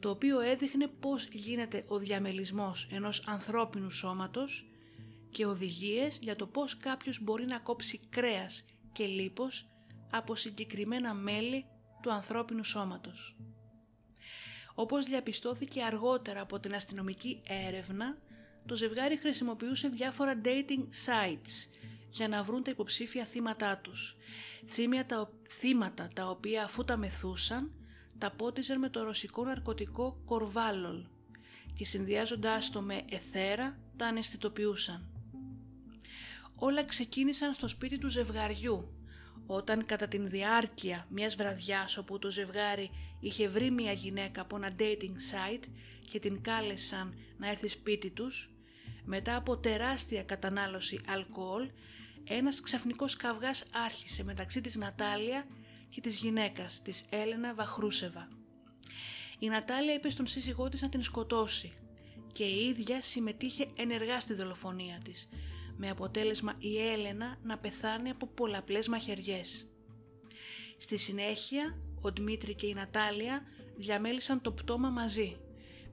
το 0.00 0.10
οποίο 0.10 0.40
έδειχνε 0.40 0.86
πώς 0.86 1.28
γίνεται 1.32 1.84
ο 1.88 1.98
διαμελισμός 1.98 2.88
ενός 2.90 3.24
ανθρώπινου 3.26 3.90
σώματος 3.90 4.70
και 5.30 5.46
οδηγίες 5.46 6.18
για 6.22 6.36
το 6.36 6.46
πώς 6.46 6.76
κάποιος 6.76 7.22
μπορεί 7.22 7.46
να 7.46 7.58
κόψει 7.58 8.00
κρέας 8.08 8.64
και 8.92 9.06
λίπος 9.06 9.68
από 10.10 10.34
συγκεκριμένα 10.34 11.14
μέλη 11.14 11.66
του 12.02 12.12
ανθρώπινου 12.12 12.64
σώματος. 12.64 13.36
Όπως 14.74 15.04
διαπιστώθηκε 15.04 15.82
αργότερα 15.82 16.40
από 16.40 16.60
την 16.60 16.74
αστυνομική 16.74 17.40
έρευνα, 17.48 18.18
το 18.66 18.74
ζευγάρι 18.74 19.16
χρησιμοποιούσε 19.16 19.88
διάφορα 19.88 20.40
dating 20.44 20.82
sites 21.06 21.78
για 22.10 22.28
να 22.28 22.42
βρουν 22.42 22.62
τα 22.62 22.70
υποψήφια 22.70 23.24
θύματά 23.24 23.78
τους. 23.78 24.16
Θύματα, 24.68 25.30
θύματα 25.50 26.08
τα 26.14 26.30
οποία 26.30 26.64
αφού 26.64 26.84
τα 26.84 26.96
μεθούσαν, 26.96 27.72
τα 28.18 28.30
πότιζαν 28.30 28.78
με 28.78 28.88
το 28.88 29.02
ρωσικό 29.02 29.44
ναρκωτικό 29.44 30.22
κορβάλολ 30.24 31.04
και 31.74 31.84
συνδυάζοντάς 31.84 32.70
το 32.70 32.80
με 32.80 33.04
εθέρα 33.08 33.78
τα 33.96 34.06
αναισθητοποιούσαν. 34.06 35.12
Όλα 36.54 36.84
ξεκίνησαν 36.84 37.54
στο 37.54 37.68
σπίτι 37.68 37.98
του 37.98 38.08
ζευγαριού, 38.08 38.97
όταν 39.50 39.86
κατά 39.86 40.08
την 40.08 40.28
διάρκεια 40.28 41.06
μιας 41.08 41.36
βραδιάς 41.36 41.96
όπου 41.96 42.18
το 42.18 42.30
ζευγάρι 42.30 42.90
είχε 43.20 43.48
βρει 43.48 43.70
μια 43.70 43.92
γυναίκα 43.92 44.40
από 44.40 44.56
ένα 44.56 44.74
dating 44.78 45.14
site 45.32 45.64
και 46.10 46.18
την 46.18 46.42
κάλεσαν 46.42 47.14
να 47.36 47.48
έρθει 47.48 47.68
σπίτι 47.68 48.10
τους, 48.10 48.50
μετά 49.04 49.36
από 49.36 49.56
τεράστια 49.56 50.22
κατανάλωση 50.22 51.00
αλκοόλ, 51.06 51.70
ένας 52.24 52.60
ξαφνικός 52.60 53.16
καυγάς 53.16 53.64
άρχισε 53.84 54.24
μεταξύ 54.24 54.60
της 54.60 54.76
Νατάλια 54.76 55.46
και 55.88 56.00
της 56.00 56.16
γυναίκας, 56.16 56.82
της 56.82 57.04
Έλενα 57.10 57.54
Βαχρούσεβα. 57.54 58.28
Η 59.38 59.48
Νατάλια 59.48 59.94
είπε 59.94 60.10
στον 60.10 60.26
σύζυγό 60.26 60.68
της 60.68 60.82
να 60.82 60.88
την 60.88 61.02
σκοτώσει 61.02 61.72
και 62.32 62.44
η 62.44 62.66
ίδια 62.66 63.02
συμμετείχε 63.02 63.68
ενεργά 63.76 64.20
στη 64.20 64.34
δολοφονία 64.34 65.00
της, 65.04 65.28
με 65.78 65.88
αποτέλεσμα 65.90 66.54
η 66.58 66.78
Έλενα 66.78 67.38
να 67.42 67.58
πεθάνει 67.58 68.10
από 68.10 68.26
πολλαπλές 68.26 68.88
μαχαιριές. 68.88 69.66
Στη 70.78 70.96
συνέχεια, 70.96 71.78
ο 72.00 72.10
Δημήτρη 72.10 72.54
και 72.54 72.66
η 72.66 72.74
Νατάλια 72.74 73.42
διαμέλησαν 73.76 74.40
το 74.40 74.52
πτώμα 74.52 74.90
μαζί, 74.90 75.36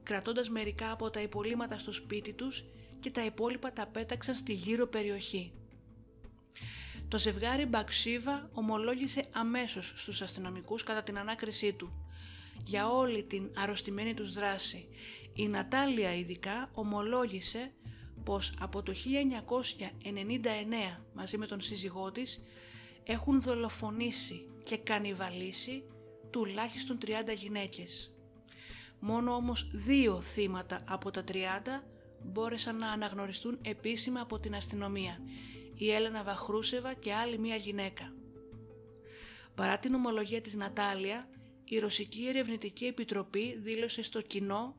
κρατώντας 0.04 0.50
μερικά 0.50 0.92
από 0.92 1.10
τα 1.10 1.22
υπολείμματα 1.22 1.78
στο 1.78 1.92
σπίτι 1.92 2.34
τους 2.34 2.66
και 3.00 3.12
τα 3.12 3.26
υπόλοιπα 3.26 3.74
τα 3.74 3.88
πέταξαν 3.88 4.36
στη 4.36 4.54
γύρω 4.54 4.88
περιοχή. 4.88 5.54
Το 7.08 7.18
ζευγάρι 7.18 7.66
Μπαξίβα 7.66 8.50
ομολόγησε 8.54 9.24
αμέσως 9.32 9.94
στους 9.96 10.22
αστυνομικούς 10.22 10.84
κατά 10.84 11.04
την 11.04 11.18
ανάκρισή 11.18 11.74
του 11.74 12.06
για 12.64 12.90
όλη 12.90 13.24
την 13.24 13.52
αρρωστημένη 13.56 14.14
τους 14.14 14.34
δράση. 14.34 14.88
Η 15.34 15.48
Νατάλια 15.48 16.16
ειδικά 16.16 16.70
ομολόγησε 16.74 17.72
πως 18.26 18.54
από 18.60 18.84
το 18.84 18.94
1999 18.94 18.96
μαζί 21.14 21.38
με 21.38 21.46
τον 21.46 21.62
σύζυγό 21.62 22.12
της 22.12 22.44
έχουν 23.04 23.42
δολοφονήσει 23.42 24.48
και 24.64 24.78
κανιβαλίσει 24.78 25.84
τουλάχιστον 26.30 26.98
30 27.06 27.10
γυναίκες. 27.36 28.14
Μόνο 29.00 29.34
όμως 29.34 29.68
δύο 29.72 30.22
θύματα 30.22 30.84
από 30.88 31.12
τα 31.12 31.24
30 31.28 31.34
μπόρεσαν 32.24 32.76
να 32.76 32.92
αναγνωριστούν 32.92 33.60
επίσημα 33.62 34.22
από 34.22 34.40
την 34.40 34.56
αστυνομία, 34.56 35.20
η 35.76 35.92
Έλενα 35.92 36.24
Βαχρούσεβα 36.24 36.94
και 36.94 37.14
άλλη 37.14 37.40
μία 37.40 37.56
γυναίκα. 37.56 38.14
Παρά 39.56 39.78
την 39.78 39.94
ομολογία 39.94 40.42
της 40.42 40.56
Νατάλια, 40.56 41.30
η 41.64 41.80
Ρωσική 41.80 42.26
Ερευνητική 42.28 42.86
Επιτροπή 42.86 43.60
δήλωσε 43.62 44.02
στο 44.02 44.22
κοινό 44.22 44.76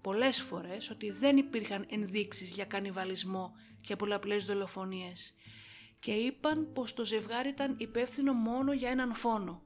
πολλές 0.00 0.40
φορές 0.40 0.90
ότι 0.90 1.10
δεν 1.10 1.36
υπήρχαν 1.36 1.86
ενδείξεις 1.88 2.50
για 2.50 2.64
κανιβαλισμό 2.64 3.52
και 3.80 3.96
πολλαπλές 3.96 4.44
δολοφονίες 4.44 5.34
και 5.98 6.12
είπαν 6.12 6.72
πως 6.72 6.94
το 6.94 7.04
ζευγάρι 7.04 7.48
ήταν 7.48 7.74
υπεύθυνο 7.78 8.32
μόνο 8.32 8.72
για 8.72 8.90
έναν 8.90 9.14
φόνο. 9.14 9.62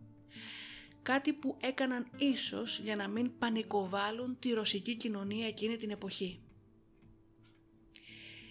Κάτι 1.03 1.33
που 1.33 1.57
έκαναν 1.61 2.11
ίσως 2.17 2.79
για 2.79 2.97
να 2.97 3.09
μην 3.09 3.38
πανικοβάλουν 3.38 4.38
τη 4.38 4.53
ρωσική 4.53 4.97
κοινωνία 4.97 5.47
εκείνη 5.47 5.76
την 5.76 5.91
εποχή. 5.91 6.43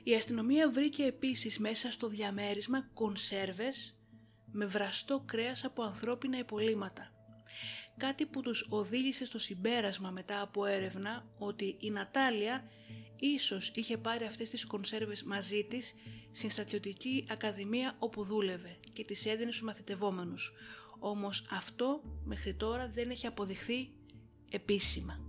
Η 0.04 0.16
αστυνομία 0.16 0.70
βρήκε 0.70 1.04
επίσης 1.04 1.60
μέσα 1.60 1.92
στο 1.92 2.08
διαμέρισμα 2.08 2.90
κονσέρβες 2.94 3.98
με 4.52 4.66
βραστό 4.66 5.24
κρέας 5.26 5.64
από 5.64 5.84
ανθρώπινα 5.84 6.38
υπολείμματα. 6.38 7.12
Κάτι 8.08 8.26
που 8.26 8.42
τους 8.42 8.66
οδήγησε 8.70 9.26
στο 9.26 9.40
συμπέρασμα 9.40 10.10
μετά 10.10 10.42
από 10.42 10.66
έρευνα 10.66 11.26
ότι 11.38 11.78
η 11.80 11.90
Νατάλια 11.90 12.70
ίσως 13.20 13.72
είχε 13.76 13.98
πάρει 13.98 14.26
αυτές 14.26 14.50
τις 14.50 14.66
κονσέρβες 14.66 15.24
μαζί 15.24 15.64
της 15.64 15.94
στην 16.32 16.50
στρατιωτική 16.50 17.26
ακαδημία 17.30 17.96
όπου 18.00 18.24
δούλευε 18.24 18.78
και 18.94 19.04
τις 19.04 19.26
έδινε 19.26 19.52
στους 19.52 19.64
μαθητευόμενους. 19.64 20.54
Όμως 21.00 21.48
αυτό 21.52 22.02
μέχρι 22.24 22.54
τώρα 22.54 22.90
δεν 22.94 23.10
έχει 23.10 23.28
αποδειχθεί 23.28 23.90
επίσημα. 24.50 25.20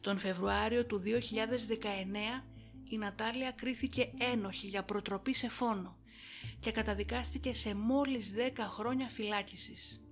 Τον 0.00 0.18
Φεβρουάριο 0.18 0.86
του 0.86 1.02
2019 1.04 2.44
η 2.88 2.96
Νατάλια 2.96 3.50
κρίθηκε 3.50 4.12
ένοχη 4.32 4.66
για 4.66 4.84
προτροπή 4.84 5.34
σε 5.34 5.48
φόνο 5.48 5.98
και 6.60 6.70
καταδικάστηκε 6.70 7.52
σε 7.52 7.74
μόλις 7.74 8.32
10 8.36 8.50
χρόνια 8.58 9.08
φυλάκισης. 9.08 10.03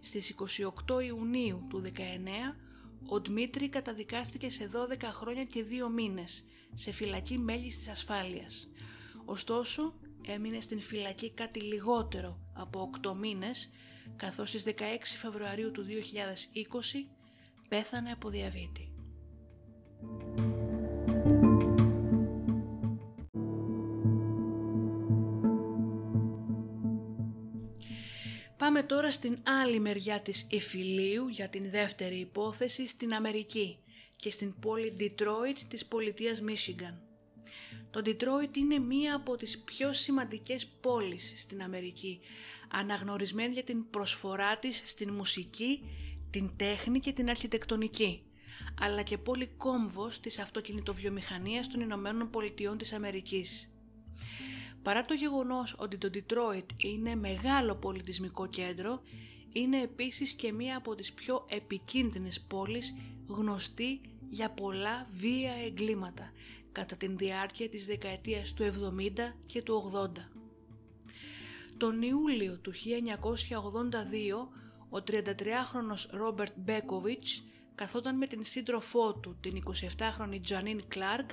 Στις 0.00 0.34
28 0.86 1.04
Ιουνίου 1.06 1.66
του 1.68 1.82
19 1.96 1.98
ο 3.08 3.20
Δημήτρη 3.20 3.68
καταδικάστηκε 3.68 4.50
σε 4.50 4.70
12 4.72 5.02
χρόνια 5.02 5.44
και 5.44 5.64
2 5.88 5.90
μήνες 5.94 6.44
σε 6.74 6.90
φυλακή 6.90 7.38
μέλης 7.38 7.78
της 7.78 7.88
ασφάλειας. 7.88 8.68
Ωστόσο 9.24 9.94
έμεινε 10.26 10.60
στην 10.60 10.80
φυλακή 10.80 11.30
κάτι 11.30 11.60
λιγότερο 11.60 12.40
από 12.52 12.90
8 13.02 13.14
μήνες 13.14 13.70
καθώς 14.16 14.48
στις 14.48 14.64
16 14.64 14.72
Φεβρουαρίου 15.16 15.70
του 15.70 15.84
2020 15.84 17.06
πέθανε 17.68 18.10
από 18.10 18.28
διαβήτη. 18.28 18.89
Πάμε 28.70 28.82
τώρα 28.82 29.12
στην 29.12 29.38
άλλη 29.62 29.80
μεριά 29.80 30.20
της 30.20 30.46
Ιφιλίου 30.50 31.28
για 31.28 31.48
την 31.48 31.70
δεύτερη 31.70 32.16
υπόθεση 32.16 32.86
στην 32.86 33.14
Αμερική 33.14 33.78
και 34.16 34.30
στην 34.30 34.58
πόλη 34.58 34.96
Detroit 35.00 35.58
της 35.68 35.86
πολιτείας 35.86 36.42
Michigan. 36.46 36.94
Το 37.90 38.02
Detroit 38.04 38.56
είναι 38.56 38.78
μία 38.78 39.14
από 39.14 39.36
τις 39.36 39.58
πιο 39.58 39.92
σημαντικές 39.92 40.66
πόλεις 40.66 41.34
στην 41.36 41.62
Αμερική, 41.62 42.20
αναγνωρισμένη 42.70 43.52
για 43.52 43.64
την 43.64 43.90
προσφορά 43.90 44.58
της 44.58 44.82
στην 44.84 45.12
μουσική, 45.12 45.80
την 46.30 46.50
τέχνη 46.56 46.98
και 46.98 47.12
την 47.12 47.30
αρχιτεκτονική, 47.30 48.22
αλλά 48.80 49.02
και 49.02 49.18
πόλη 49.18 49.46
κόμβος 49.46 50.20
της 50.20 50.38
αυτοκινητοβιομηχανίας 50.38 51.68
των 51.68 51.80
Ηνωμένων 51.80 52.30
Πολιτειών 52.30 52.78
της 52.78 52.92
Αμερικής. 52.92 53.70
Παρά 54.82 55.04
το 55.04 55.14
γεγονός 55.14 55.74
ότι 55.78 55.98
το 55.98 56.10
Detroit 56.14 56.66
είναι 56.76 57.14
μεγάλο 57.14 57.74
πολιτισμικό 57.74 58.46
κέντρο, 58.46 59.02
είναι 59.52 59.82
επίσης 59.82 60.32
και 60.32 60.52
μία 60.52 60.76
από 60.76 60.94
τις 60.94 61.12
πιο 61.12 61.46
επικίνδυνες 61.48 62.40
πόλεις 62.40 62.94
γνωστή 63.26 64.00
για 64.30 64.50
πολλά 64.50 65.08
βία 65.12 65.52
εγκλήματα 65.66 66.32
κατά 66.72 66.96
την 66.96 67.16
διάρκεια 67.16 67.68
της 67.68 67.86
δεκαετίας 67.86 68.52
του 68.52 68.62
70 68.62 69.34
και 69.46 69.62
του 69.62 69.92
80. 69.94 70.08
Τον 71.76 72.02
Ιούλιο 72.02 72.58
του 72.58 72.72
1982 72.72 72.76
ο 74.90 75.02
33χρονος 75.10 76.08
Ρόμπερτ 76.10 76.52
Μπέκοβιτς 76.56 77.44
καθόταν 77.74 78.16
με 78.16 78.26
την 78.26 78.44
σύντροφό 78.44 79.14
του 79.14 79.36
την 79.40 79.62
27χρονη 79.66 80.40
Τζανίν 80.42 80.82
Κλάρκ 80.88 81.30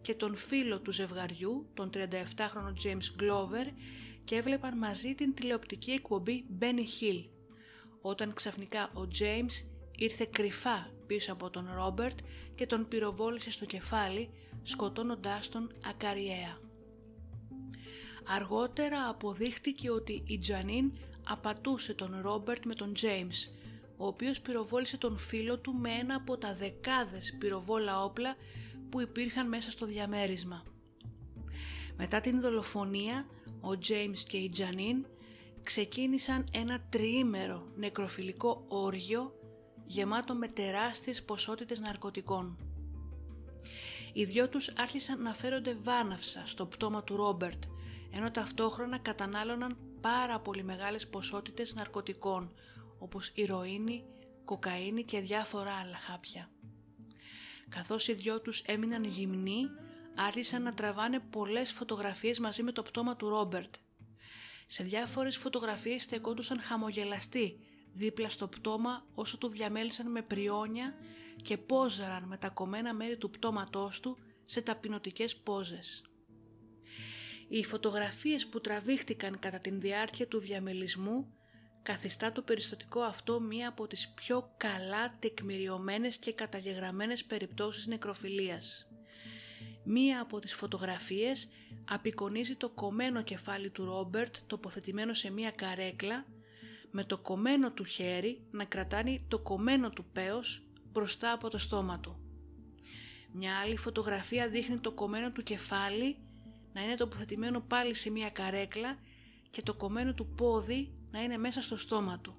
και 0.00 0.14
τον 0.14 0.36
φίλο 0.36 0.80
του 0.80 0.92
ζευγαριού, 0.92 1.66
τον 1.74 1.90
37χρονο 1.94 2.84
James 2.84 3.22
Glover 3.22 3.66
και 4.24 4.34
έβλεπαν 4.34 4.78
μαζί 4.78 5.14
την 5.14 5.34
τηλεοπτική 5.34 5.90
εκπομπή 5.90 6.44
Benny 6.60 6.64
Hill, 7.00 7.24
όταν 8.00 8.32
ξαφνικά 8.34 8.90
ο 8.94 9.08
James 9.18 9.66
ήρθε 9.96 10.28
κρυφά 10.32 10.90
πίσω 11.06 11.32
από 11.32 11.50
τον 11.50 11.68
Ρόμπερτ 11.74 12.18
και 12.54 12.66
τον 12.66 12.88
πυροβόλησε 12.88 13.50
στο 13.50 13.64
κεφάλι, 13.64 14.30
σκοτώνοντάς 14.62 15.48
τον 15.48 15.72
ακαριέα. 15.86 16.58
Αργότερα 18.26 19.08
αποδείχτηκε 19.08 19.90
ότι 19.90 20.22
η 20.26 20.38
Τζανίν 20.38 20.92
απατούσε 21.28 21.94
τον 21.94 22.18
Ρόμπερτ 22.22 22.64
με 22.66 22.74
τον 22.74 22.92
James, 23.00 23.50
ο 23.96 24.06
οποίος 24.06 24.40
πυροβόλησε 24.40 24.96
τον 24.96 25.18
φίλο 25.18 25.58
του 25.58 25.74
με 25.74 25.90
ένα 25.90 26.14
από 26.14 26.36
τα 26.36 26.54
δεκάδες 26.54 27.36
πυροβόλα 27.38 28.02
όπλα 28.02 28.36
που 28.90 29.00
υπήρχαν 29.00 29.48
μέσα 29.48 29.70
στο 29.70 29.86
διαμέρισμα. 29.86 30.62
Μετά 31.96 32.20
την 32.20 32.40
δολοφονία, 32.40 33.26
ο 33.60 33.70
James 33.88 34.18
και 34.28 34.36
η 34.36 34.48
Τζανίν 34.48 35.06
ξεκίνησαν 35.62 36.48
ένα 36.52 36.80
τριήμερο 36.88 37.66
νεκροφιλικό 37.76 38.64
όργιο 38.68 39.34
γεμάτο 39.86 40.34
με 40.34 40.48
τεράστιες 40.48 41.22
ποσότητες 41.22 41.80
ναρκωτικών. 41.80 42.58
Οι 44.12 44.24
δυο 44.24 44.48
τους 44.48 44.72
άρχισαν 44.76 45.22
να 45.22 45.34
φέρονται 45.34 45.76
βάναυσα 45.82 46.42
στο 46.46 46.66
πτώμα 46.66 47.04
του 47.04 47.16
Ρόμπερτ, 47.16 47.62
ενώ 48.10 48.30
ταυτόχρονα 48.30 48.98
κατανάλωναν 48.98 49.78
πάρα 50.00 50.40
πολύ 50.40 50.62
μεγάλες 50.62 51.08
ποσότητες 51.08 51.74
ναρκωτικών, 51.74 52.52
όπως 52.98 53.30
ηρωίνη, 53.34 54.04
κοκαίνη 54.44 55.04
και 55.04 55.20
διάφορα 55.20 55.72
άλλα 55.72 55.96
χάπια. 55.96 56.50
Καθώς 57.70 58.08
οι 58.08 58.12
δυο 58.12 58.40
τους 58.40 58.60
έμειναν 58.60 59.04
γυμνοί, 59.04 59.66
άρχισαν 60.14 60.62
να 60.62 60.74
τραβάνε 60.74 61.20
πολλές 61.30 61.72
φωτογραφίες 61.72 62.38
μαζί 62.38 62.62
με 62.62 62.72
το 62.72 62.82
πτώμα 62.82 63.16
του 63.16 63.28
Ρόμπερτ. 63.28 63.74
Σε 64.66 64.84
διάφορες 64.84 65.36
φωτογραφίες 65.36 66.02
στεκόντουσαν 66.02 66.60
χαμογελαστοί 66.60 67.58
δίπλα 67.92 68.28
στο 68.28 68.48
πτώμα 68.48 69.06
όσο 69.14 69.38
του 69.38 69.48
διαμέλυσαν 69.48 70.10
με 70.10 70.22
πριόνια 70.22 70.94
και 71.42 71.56
πόζαραν 71.56 72.24
με 72.24 72.36
τα 72.36 72.48
κομμένα 72.48 72.94
μέρη 72.94 73.16
του 73.16 73.30
πτώματός 73.30 74.00
του 74.00 74.18
σε 74.44 74.62
ταπεινωτικές 74.62 75.36
πόζες. 75.36 76.04
Οι 77.48 77.64
φωτογραφίες 77.64 78.46
που 78.46 78.60
τραβήχτηκαν 78.60 79.38
κατά 79.38 79.58
την 79.58 79.80
διάρκεια 79.80 80.28
του 80.28 80.38
διαμελισμού 80.38 81.34
καθιστά 81.82 82.32
το 82.32 82.42
περιστατικό 82.42 83.00
αυτό 83.00 83.40
μία 83.40 83.68
από 83.68 83.86
τις 83.86 84.08
πιο 84.08 84.54
καλά 84.56 85.16
τεκμηριωμένες 85.18 86.16
και 86.16 86.32
καταγεγραμμένες 86.32 87.24
περιπτώσεις 87.24 87.86
νεκροφιλίας. 87.86 88.90
Μία 89.84 90.20
από 90.20 90.38
τις 90.38 90.54
φωτογραφίες 90.54 91.48
απεικονίζει 91.84 92.56
το 92.56 92.68
κομμένο 92.68 93.22
κεφάλι 93.22 93.70
του 93.70 93.84
Ρόμπερτ 93.84 94.36
τοποθετημένο 94.46 95.14
σε 95.14 95.30
μία 95.30 95.50
καρέκλα 95.50 96.26
με 96.90 97.04
το 97.04 97.18
κομμένο 97.18 97.72
του 97.72 97.84
χέρι 97.84 98.46
να 98.50 98.64
κρατάνει 98.64 99.24
το 99.28 99.38
κομμένο 99.38 99.90
του 99.90 100.04
πέος 100.12 100.62
μπροστά 100.92 101.32
από 101.32 101.48
το 101.48 101.58
στόμα 101.58 102.00
του. 102.00 102.20
Μια 103.32 103.58
άλλη 103.58 103.76
φωτογραφία 103.76 104.48
δείχνει 104.48 104.78
το 104.78 104.92
κομμένο 104.92 105.32
του 105.32 105.42
κεφάλι 105.42 106.16
να 106.72 106.82
είναι 106.82 106.94
τοποθετημένο 106.94 107.60
πάλι 107.60 107.94
σε 107.94 108.10
μια 108.10 108.30
καρέκλα 108.30 108.98
και 109.50 109.62
το 109.62 109.74
κομμένο 109.74 110.14
του 110.14 110.26
πόδι 110.26 110.92
να 111.10 111.22
είναι 111.22 111.36
μέσα 111.36 111.62
στο 111.62 111.76
στόμα 111.76 112.18
του. 112.18 112.34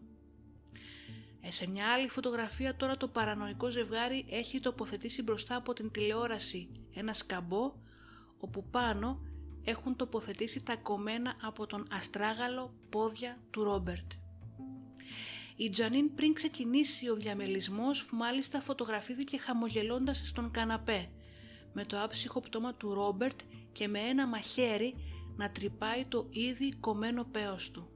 Ε, 1.41 1.51
σε 1.51 1.69
μια 1.69 1.88
άλλη 1.88 2.07
φωτογραφία 2.07 2.75
τώρα 2.75 2.97
το 2.97 3.07
παρανοϊκό 3.07 3.69
ζευγάρι 3.69 4.25
έχει 4.29 4.60
τοποθετήσει 4.60 5.23
μπροστά 5.23 5.55
από 5.55 5.73
την 5.73 5.91
τηλεόραση 5.91 6.69
ένα 6.93 7.13
σκαμπό 7.13 7.73
όπου 8.39 8.63
πάνω 8.71 9.21
έχουν 9.63 9.95
τοποθετήσει 9.95 10.63
τα 10.63 10.75
κομμένα 10.75 11.36
από 11.41 11.65
τον 11.65 11.88
αστράγαλο 11.91 12.73
πόδια 12.89 13.38
του 13.51 13.63
Ρόμπερτ. 13.63 14.12
Η 15.55 15.69
Τζανίν 15.69 16.15
πριν 16.15 16.34
ξεκινήσει 16.34 17.10
ο 17.10 17.15
διαμελισμός 17.15 18.10
μάλιστα 18.12 18.62
φωτογραφήθηκε 18.62 19.38
χαμογελώντας 19.38 20.21
στον 20.25 20.51
καναπέ 20.51 21.10
με 21.73 21.86
το 21.86 22.01
άψυχο 22.01 22.39
πτώμα 22.39 22.73
του 22.73 22.93
Ρόμπερτ 22.93 23.39
και 23.71 23.88
με 23.88 23.99
ένα 23.99 24.27
μαχαίρι 24.27 24.95
να 25.38 25.51
τρυπάει 25.51 26.05
το 26.05 26.27
ήδη 26.29 26.73
κομμένο 26.79 27.23
πέος 27.23 27.71
του. 27.71 27.90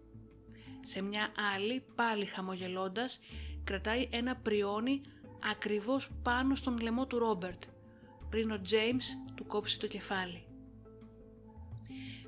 Σε 0.87 1.01
μια 1.01 1.31
άλλη, 1.55 1.83
πάλι 1.95 2.25
χαμογελώντας, 2.25 3.19
κρατάει 3.63 4.07
ένα 4.11 4.35
πριόνι 4.35 5.01
ακριβώς 5.51 6.09
πάνω 6.23 6.55
στον 6.55 6.79
λαιμό 6.79 7.07
του 7.07 7.19
Ρόμπερτ, 7.19 7.63
πριν 8.29 8.51
ο 8.51 8.61
Τζέιμς 8.61 9.07
του 9.35 9.45
κόψει 9.45 9.79
το 9.79 9.87
κεφάλι. 9.87 10.45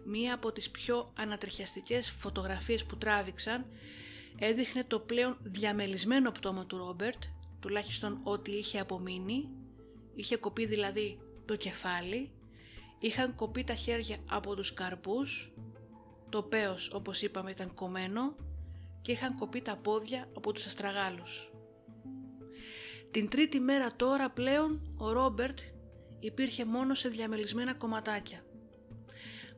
μία 0.05 0.33
από 0.33 0.51
τις 0.51 0.71
πιο 0.71 1.11
ανατριχιαστικές 1.17 2.09
φωτογραφίες 2.09 2.85
που 2.85 2.97
τράβηξαν 2.97 3.65
έδειχνε 4.39 4.83
το 4.83 4.99
πλέον 4.99 5.37
διαμελισμένο 5.41 6.31
πτώμα 6.31 6.65
του 6.65 6.77
Ρόμπερτ, 6.77 7.23
τουλάχιστον 7.59 8.19
ό,τι 8.23 8.51
είχε 8.51 8.79
απομείνει, 8.79 9.49
είχε 10.15 10.37
κοπεί 10.37 10.65
δηλαδή 10.65 11.19
το 11.45 11.55
κεφάλι, 11.55 12.31
είχαν 12.99 13.35
κοπεί 13.35 13.63
τα 13.63 13.73
χέρια 13.73 14.17
από 14.29 14.55
τους 14.55 14.73
καρπούς, 14.73 15.53
το 16.29 16.43
πέος 16.43 16.91
όπως 16.93 17.21
είπαμε 17.21 17.51
ήταν 17.51 17.73
κομμένο 17.73 18.35
και 19.01 19.11
είχαν 19.11 19.35
κοπεί 19.35 19.61
τα 19.61 19.75
πόδια 19.75 20.29
από 20.35 20.53
τους 20.53 20.65
αστραγάλους. 20.65 21.51
Την 23.11 23.29
τρίτη 23.29 23.59
μέρα 23.59 23.95
τώρα 23.95 24.29
πλέον 24.29 24.95
ο 24.97 25.11
Ρόμπερτ 25.11 25.59
υπήρχε 26.19 26.65
μόνο 26.65 26.93
σε 26.93 27.09
διαμελισμένα 27.09 27.73
κομματάκια. 27.73 28.45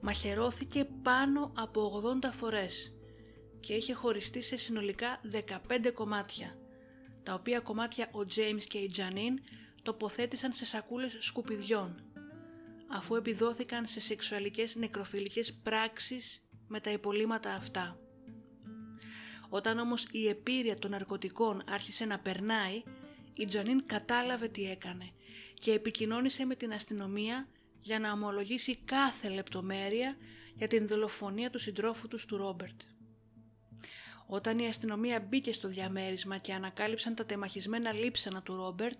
Μαχαιρώθηκε 0.01 0.87
πάνω 1.03 1.51
από 1.55 2.01
80 2.23 2.29
φορές 2.31 2.93
και 3.59 3.73
είχε 3.73 3.93
χωριστεί 3.93 4.41
σε 4.41 4.57
συνολικά 4.57 5.21
15 5.31 5.91
κομμάτια, 5.93 6.57
τα 7.23 7.33
οποία 7.33 7.59
κομμάτια 7.59 8.09
ο 8.11 8.19
James 8.35 8.63
και 8.67 8.77
η 8.77 8.89
Τζανίν 8.89 9.39
τοποθέτησαν 9.81 10.53
σε 10.53 10.65
σακούλες 10.65 11.17
σκουπιδιών, 11.19 12.03
αφού 12.87 13.15
επιδόθηκαν 13.15 13.87
σε 13.87 13.99
σεξουαλικές 13.99 14.75
νεκροφιλικές 14.75 15.53
πράξεις 15.53 16.43
με 16.69 16.79
τα 16.79 16.91
υπολείμματα 16.91 17.53
αυτά. 17.53 17.99
Όταν 19.49 19.79
όμως 19.79 20.07
η 20.11 20.27
επίρρεια 20.27 20.77
των 20.77 20.91
ναρκωτικών 20.91 21.63
άρχισε 21.69 22.05
να 22.05 22.19
περνάει, 22.19 22.83
η 23.35 23.45
Τζανίν 23.45 23.85
κατάλαβε 23.85 24.47
τι 24.47 24.69
έκανε 24.69 25.11
και 25.53 25.71
επικοινώνησε 25.71 26.45
με 26.45 26.55
την 26.55 26.73
αστυνομία 26.73 27.47
για 27.79 27.99
να 27.99 28.11
ομολογήσει 28.11 28.75
κάθε 28.75 29.29
λεπτομέρεια 29.29 30.17
για 30.55 30.67
την 30.67 30.87
δολοφονία 30.87 31.49
του 31.49 31.59
συντρόφου 31.59 32.07
τους 32.07 32.25
του 32.25 32.37
Ρόμπερτ. 32.37 32.81
Όταν 34.27 34.59
η 34.59 34.67
αστυνομία 34.67 35.19
μπήκε 35.19 35.53
στο 35.53 35.67
διαμέρισμα 35.67 36.37
και 36.37 36.53
ανακάλυψαν 36.53 37.15
τα 37.15 37.25
τεμαχισμένα 37.25 37.91
λείψανα 37.91 38.41
του 38.41 38.55
Ρόμπερτ, 38.55 38.99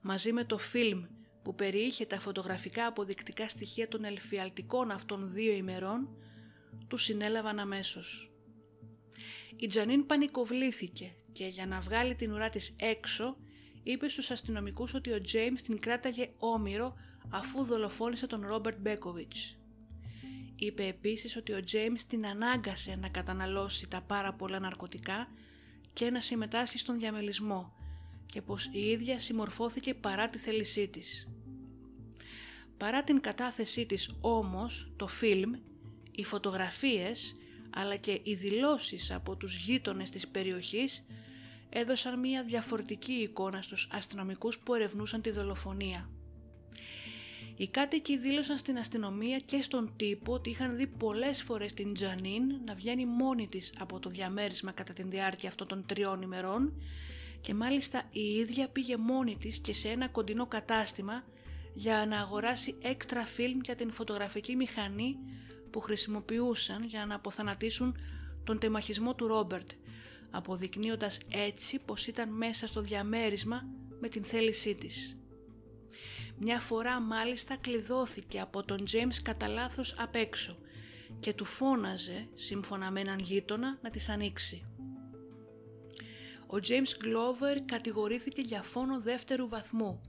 μαζί 0.00 0.32
με 0.32 0.44
το 0.44 0.58
φιλμ 0.58 1.04
που 1.42 1.54
περιείχε 1.54 2.06
τα 2.06 2.20
φωτογραφικά 2.20 2.86
αποδεικτικά 2.86 3.48
στοιχεία 3.48 3.88
των 3.88 4.04
ελφιαλτικών 4.04 4.90
αυτών 4.90 5.32
δύο 5.32 5.52
ημερών, 5.52 6.08
του 6.88 6.96
συνέλαβαν 6.96 7.58
αμέσως. 7.58 8.30
Η 9.56 9.66
Τζανίν 9.66 10.06
πανικοβλήθηκε 10.06 11.14
και 11.32 11.46
για 11.46 11.66
να 11.66 11.80
βγάλει 11.80 12.14
την 12.14 12.32
ουρά 12.32 12.50
της 12.50 12.76
έξω 12.78 13.36
είπε 13.82 14.08
στους 14.08 14.30
αστυνομικούς 14.30 14.94
ότι 14.94 15.12
ο 15.12 15.20
Τζέιμς 15.20 15.62
την 15.62 15.78
κράταγε 15.78 16.30
όμοιρο 16.38 16.94
αφού 17.28 17.64
δολοφόνησε 17.64 18.26
τον 18.26 18.46
Ρόμπερτ 18.46 18.78
Μπέκοβιτς. 18.80 19.56
Είπε 20.56 20.86
επίσης 20.86 21.36
ότι 21.36 21.52
ο 21.52 21.60
Τζέιμς 21.60 22.06
την 22.06 22.26
ανάγκασε 22.26 22.96
να 22.96 23.08
καταναλώσει 23.08 23.88
τα 23.88 24.00
πάρα 24.00 24.32
πολλά 24.32 24.58
ναρκωτικά 24.58 25.28
και 25.92 26.10
να 26.10 26.20
συμμετάσχει 26.20 26.78
στον 26.78 26.98
διαμελισμό 26.98 27.72
και 28.26 28.42
πως 28.42 28.68
η 28.72 28.80
ίδια 28.80 29.18
συμμορφώθηκε 29.18 29.94
παρά 29.94 30.28
τη 30.28 30.38
θέλησή 30.38 30.88
της. 30.88 31.28
Παρά 32.76 33.04
την 33.04 33.20
κατάθεσή 33.20 33.86
της 33.86 34.10
όμως, 34.20 34.92
το 34.96 35.06
φιλμ, 35.06 35.52
οι 36.16 36.24
φωτογραφίες 36.24 37.36
αλλά 37.70 37.96
και 37.96 38.20
οι 38.22 38.34
δηλώσεις 38.34 39.10
από 39.10 39.36
τους 39.36 39.56
γείτονες 39.56 40.10
της 40.10 40.28
περιοχής 40.28 41.06
έδωσαν 41.68 42.18
μια 42.20 42.42
διαφορετική 42.42 43.12
εικόνα 43.12 43.62
στους 43.62 43.88
αστυνομικούς 43.92 44.58
που 44.58 44.74
ερευνούσαν 44.74 45.22
τη 45.22 45.30
δολοφονία. 45.30 46.10
Οι 47.56 47.68
κάτοικοι 47.68 48.18
δήλωσαν 48.18 48.56
στην 48.56 48.78
αστυνομία 48.78 49.38
και 49.38 49.62
στον 49.62 49.92
τύπο 49.96 50.32
ότι 50.32 50.50
είχαν 50.50 50.76
δει 50.76 50.86
πολλές 50.86 51.42
φορές 51.42 51.74
την 51.74 51.94
Τζανίν 51.94 52.42
να 52.64 52.74
βγαίνει 52.74 53.06
μόνη 53.06 53.48
της 53.48 53.72
από 53.78 53.98
το 53.98 54.10
διαμέρισμα 54.10 54.72
κατά 54.72 54.92
τη 54.92 55.02
διάρκεια 55.02 55.48
αυτών 55.48 55.66
των 55.66 55.86
τριών 55.86 56.22
ημερών 56.22 56.82
και 57.40 57.54
μάλιστα 57.54 58.02
η 58.10 58.20
ίδια 58.20 58.68
πήγε 58.68 58.96
μόνη 58.96 59.36
της 59.36 59.58
και 59.58 59.72
σε 59.72 59.88
ένα 59.88 60.08
κοντινό 60.08 60.46
κατάστημα 60.46 61.24
για 61.74 62.06
να 62.08 62.20
αγοράσει 62.20 62.74
έξτρα 62.82 63.24
φιλμ 63.24 63.58
για 63.64 63.76
την 63.76 63.92
φωτογραφική 63.92 64.56
μηχανή 64.56 65.16
που 65.76 65.82
χρησιμοποιούσαν 65.82 66.84
για 66.84 67.06
να 67.06 67.14
αποθανατήσουν 67.14 67.96
τον 68.44 68.58
τεμαχισμό 68.58 69.14
του 69.14 69.26
Ρόμπερτ, 69.26 69.70
αποδεικνύοντας 70.30 71.20
έτσι 71.32 71.78
πως 71.78 72.06
ήταν 72.06 72.28
μέσα 72.32 72.66
στο 72.66 72.80
διαμέρισμα 72.80 73.62
με 74.00 74.08
την 74.08 74.24
θέλησή 74.24 74.74
της. 74.74 75.18
Μια 76.38 76.60
φορά 76.60 77.00
μάλιστα 77.00 77.56
κλειδώθηκε 77.56 78.40
από 78.40 78.62
τον 78.62 78.84
Τζέιμς 78.84 79.22
κατά 79.22 79.48
λάθος 79.48 79.94
απ' 79.98 80.14
έξω 80.14 80.58
και 81.20 81.32
του 81.32 81.44
φώναζε, 81.44 82.28
σύμφωνα 82.34 82.90
με 82.90 83.00
έναν 83.00 83.18
γείτονα, 83.18 83.78
να 83.82 83.90
τις 83.90 84.08
ανοίξει. 84.08 84.66
Ο 86.46 86.56
James 86.68 87.04
Glover 87.04 87.58
κατηγορήθηκε 87.66 88.40
για 88.40 88.62
φόνο 88.62 89.00
δεύτερου 89.00 89.48
βαθμού, 89.48 90.00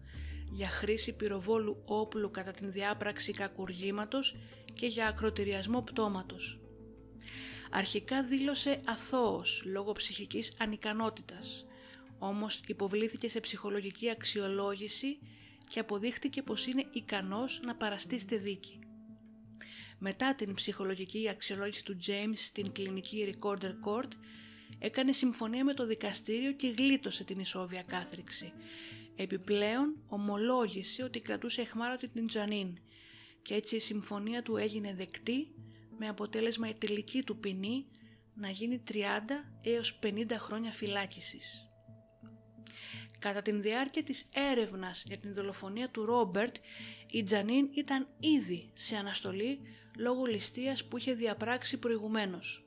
για 0.51 0.69
χρήση 0.69 1.15
πυροβόλου 1.15 1.81
όπλου 1.85 2.31
κατά 2.31 2.51
την 2.51 2.71
διάπραξη 2.71 3.31
κακουργήματος 3.31 4.35
και 4.77 4.87
για 4.87 5.07
ακροτηριασμό 5.07 5.81
πτώματος. 5.81 6.59
Αρχικά 7.71 8.23
δήλωσε 8.23 8.81
αθώος 8.85 9.63
λόγω 9.65 9.91
ψυχικής 9.91 10.53
ανικανότητας, 10.59 11.65
όμως 12.19 12.61
υποβλήθηκε 12.67 13.29
σε 13.29 13.39
ψυχολογική 13.39 14.09
αξιολόγηση 14.09 15.19
και 15.69 15.79
αποδείχτηκε 15.79 16.41
πως 16.41 16.65
είναι 16.65 16.85
ικανός 16.91 17.59
να 17.63 17.75
παραστεί 17.75 18.19
στη 18.19 18.37
δίκη. 18.37 18.79
Μετά 19.99 20.35
την 20.35 20.53
ψυχολογική 20.53 21.29
αξιολόγηση 21.29 21.83
του 21.83 21.97
James 22.07 22.35
στην 22.35 22.71
κλινική 22.71 23.33
Recorder 23.33 23.73
Court, 23.85 24.11
έκανε 24.79 25.11
συμφωνία 25.11 25.63
με 25.63 25.73
το 25.73 25.85
δικαστήριο 25.85 26.51
και 26.51 26.67
γλίτωσε 26.77 27.23
την 27.23 27.39
ισόβια 27.39 27.83
κάθριξη. 27.87 28.53
Επιπλέον 29.15 29.95
ομολόγησε 30.07 31.03
ότι 31.03 31.19
κρατούσε 31.19 31.61
εχμάρωτη 31.61 32.07
την 32.07 32.27
Τζανίν 32.27 32.77
και 33.47 33.53
έτσι 33.53 33.75
η 33.75 33.79
συμφωνία 33.79 34.43
του 34.43 34.57
έγινε 34.57 34.93
δεκτή 34.93 35.55
με 35.97 36.07
αποτέλεσμα 36.07 36.69
η 36.69 36.73
τελική 36.73 37.23
του 37.23 37.39
ποινή 37.39 37.85
να 38.33 38.49
γίνει 38.49 38.83
30 38.91 38.93
έως 39.61 39.99
50 40.03 40.25
χρόνια 40.37 40.71
φυλάκισης. 40.71 41.69
Κατά 43.19 43.41
την 43.41 43.61
διάρκεια 43.61 44.03
της 44.03 44.29
έρευνας 44.51 45.03
για 45.07 45.17
την 45.17 45.33
δολοφονία 45.33 45.89
του 45.89 46.05
Ρόμπερτ, 46.05 46.55
η 47.11 47.23
Τζανίν 47.23 47.69
ήταν 47.73 48.07
ήδη 48.19 48.69
σε 48.73 48.95
αναστολή 48.95 49.59
λόγω 49.97 50.25
ληστείας 50.25 50.85
που 50.85 50.97
είχε 50.97 51.13
διαπράξει 51.13 51.79
προηγουμένως. 51.79 52.65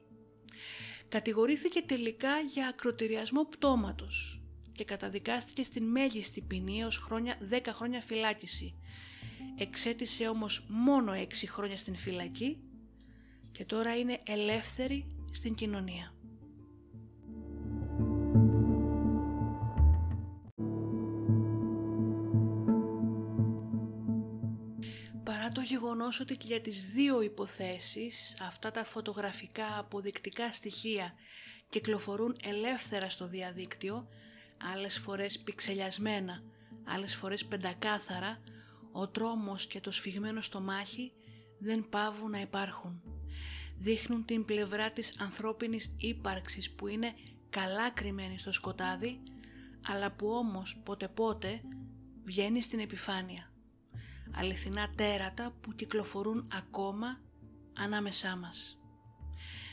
Κατηγορήθηκε 1.09 1.83
τελικά 1.83 2.41
για 2.41 2.69
ακροτηριασμό 2.69 3.45
πτώματος 3.45 4.43
και 4.73 4.85
καταδικάστηκε 4.85 5.63
στην 5.63 5.85
μέγιστη 5.85 6.41
ποινή 6.41 6.85
ως 6.85 6.99
χρόνια 6.99 7.39
10 7.51 7.61
χρόνια 7.73 8.01
φυλάκιση. 8.01 8.80
Εξέτησε 9.63 10.29
όμως 10.29 10.65
μόνο 10.69 11.13
6 11.13 11.27
χρόνια 11.47 11.77
στην 11.77 11.97
φυλακή 11.97 12.59
και 13.53 13.65
τώρα 13.65 13.99
είναι 13.99 14.21
ελεύθερη 14.25 15.17
στην 15.33 15.55
κοινωνία. 15.55 16.15
το 25.53 25.61
γεγονός 25.61 26.21
ότι 26.21 26.37
και 26.37 26.47
για 26.47 26.61
τις 26.61 26.85
δύο 26.93 27.23
υποθέσεις 27.23 28.37
αυτά 28.41 28.71
τα 28.71 28.85
φωτογραφικά 28.85 29.79
αποδεικτικά 29.79 30.53
στοιχεία 30.53 31.15
κυκλοφορούν 31.69 32.37
ελεύθερα 32.45 33.11
στο 33.11 33.27
διαδίκτυο, 33.27 34.09
άλλες 34.75 34.99
φορές 34.99 35.39
πιξελιασμένα, 35.39 36.43
άλλες 36.85 37.15
φορές 37.15 37.45
πεντακάθαρα, 37.45 38.41
ο 38.93 39.09
τρόμος 39.09 39.67
και 39.67 39.81
το 39.81 39.91
σφιγμένο 39.91 40.41
στο 40.41 40.61
μάχη 40.61 41.13
δεν 41.59 41.89
πάβουν 41.89 42.31
να 42.31 42.41
υπάρχουν. 42.41 43.03
Δείχνουν 43.79 44.25
την 44.25 44.45
πλευρά 44.45 44.91
της 44.91 45.21
ανθρώπινης 45.21 45.95
ύπαρξης 45.99 46.71
που 46.71 46.87
είναι 46.87 47.15
καλά 47.51 47.91
κρυμμένη 47.91 48.39
στο 48.39 48.53
σκοτάδι, 48.53 49.23
αλλά 49.87 50.11
που 50.11 50.29
όμως 50.31 50.81
πότε 50.85 51.09
πότε 51.09 51.61
βγαίνει 52.25 52.63
στην 52.63 52.79
επιφάνεια 52.79 53.51
αληθινά 54.35 54.91
τέρατα 54.95 55.57
που 55.61 55.73
κυκλοφορούν 55.73 56.49
ακόμα 56.53 57.21
ανάμεσά 57.79 58.37
μας. 58.37 58.79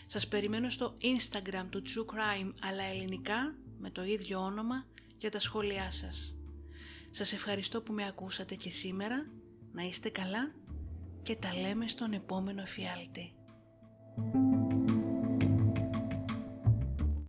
Σας 0.06 0.28
περιμένω 0.28 0.70
στο 0.70 0.98
Instagram 1.02 1.66
του 1.70 1.82
True 1.86 2.14
Crime 2.14 2.54
αλλά 2.62 2.84
ελληνικά 2.84 3.56
με 3.80 3.90
το 3.90 4.04
ίδιο 4.04 4.40
όνομα 4.40 4.86
για 5.18 5.32
τα 5.32 5.40
σχόλιά 5.40 5.92
σας. 5.92 6.37
Σας 7.12 7.34
ευχαριστώ 7.34 7.82
που 7.82 7.94
με 7.94 8.06
ακούσατε 8.08 8.56
και 8.56 8.70
σήμερα, 8.70 9.28
να 9.72 9.84
είστε 9.84 10.10
καλά 10.10 10.52
και 11.22 11.36
τα 11.36 11.54
λέμε 11.56 11.88
στον 11.88 12.14
επόμενο 12.14 12.62
εφιάλτη. 12.62 13.34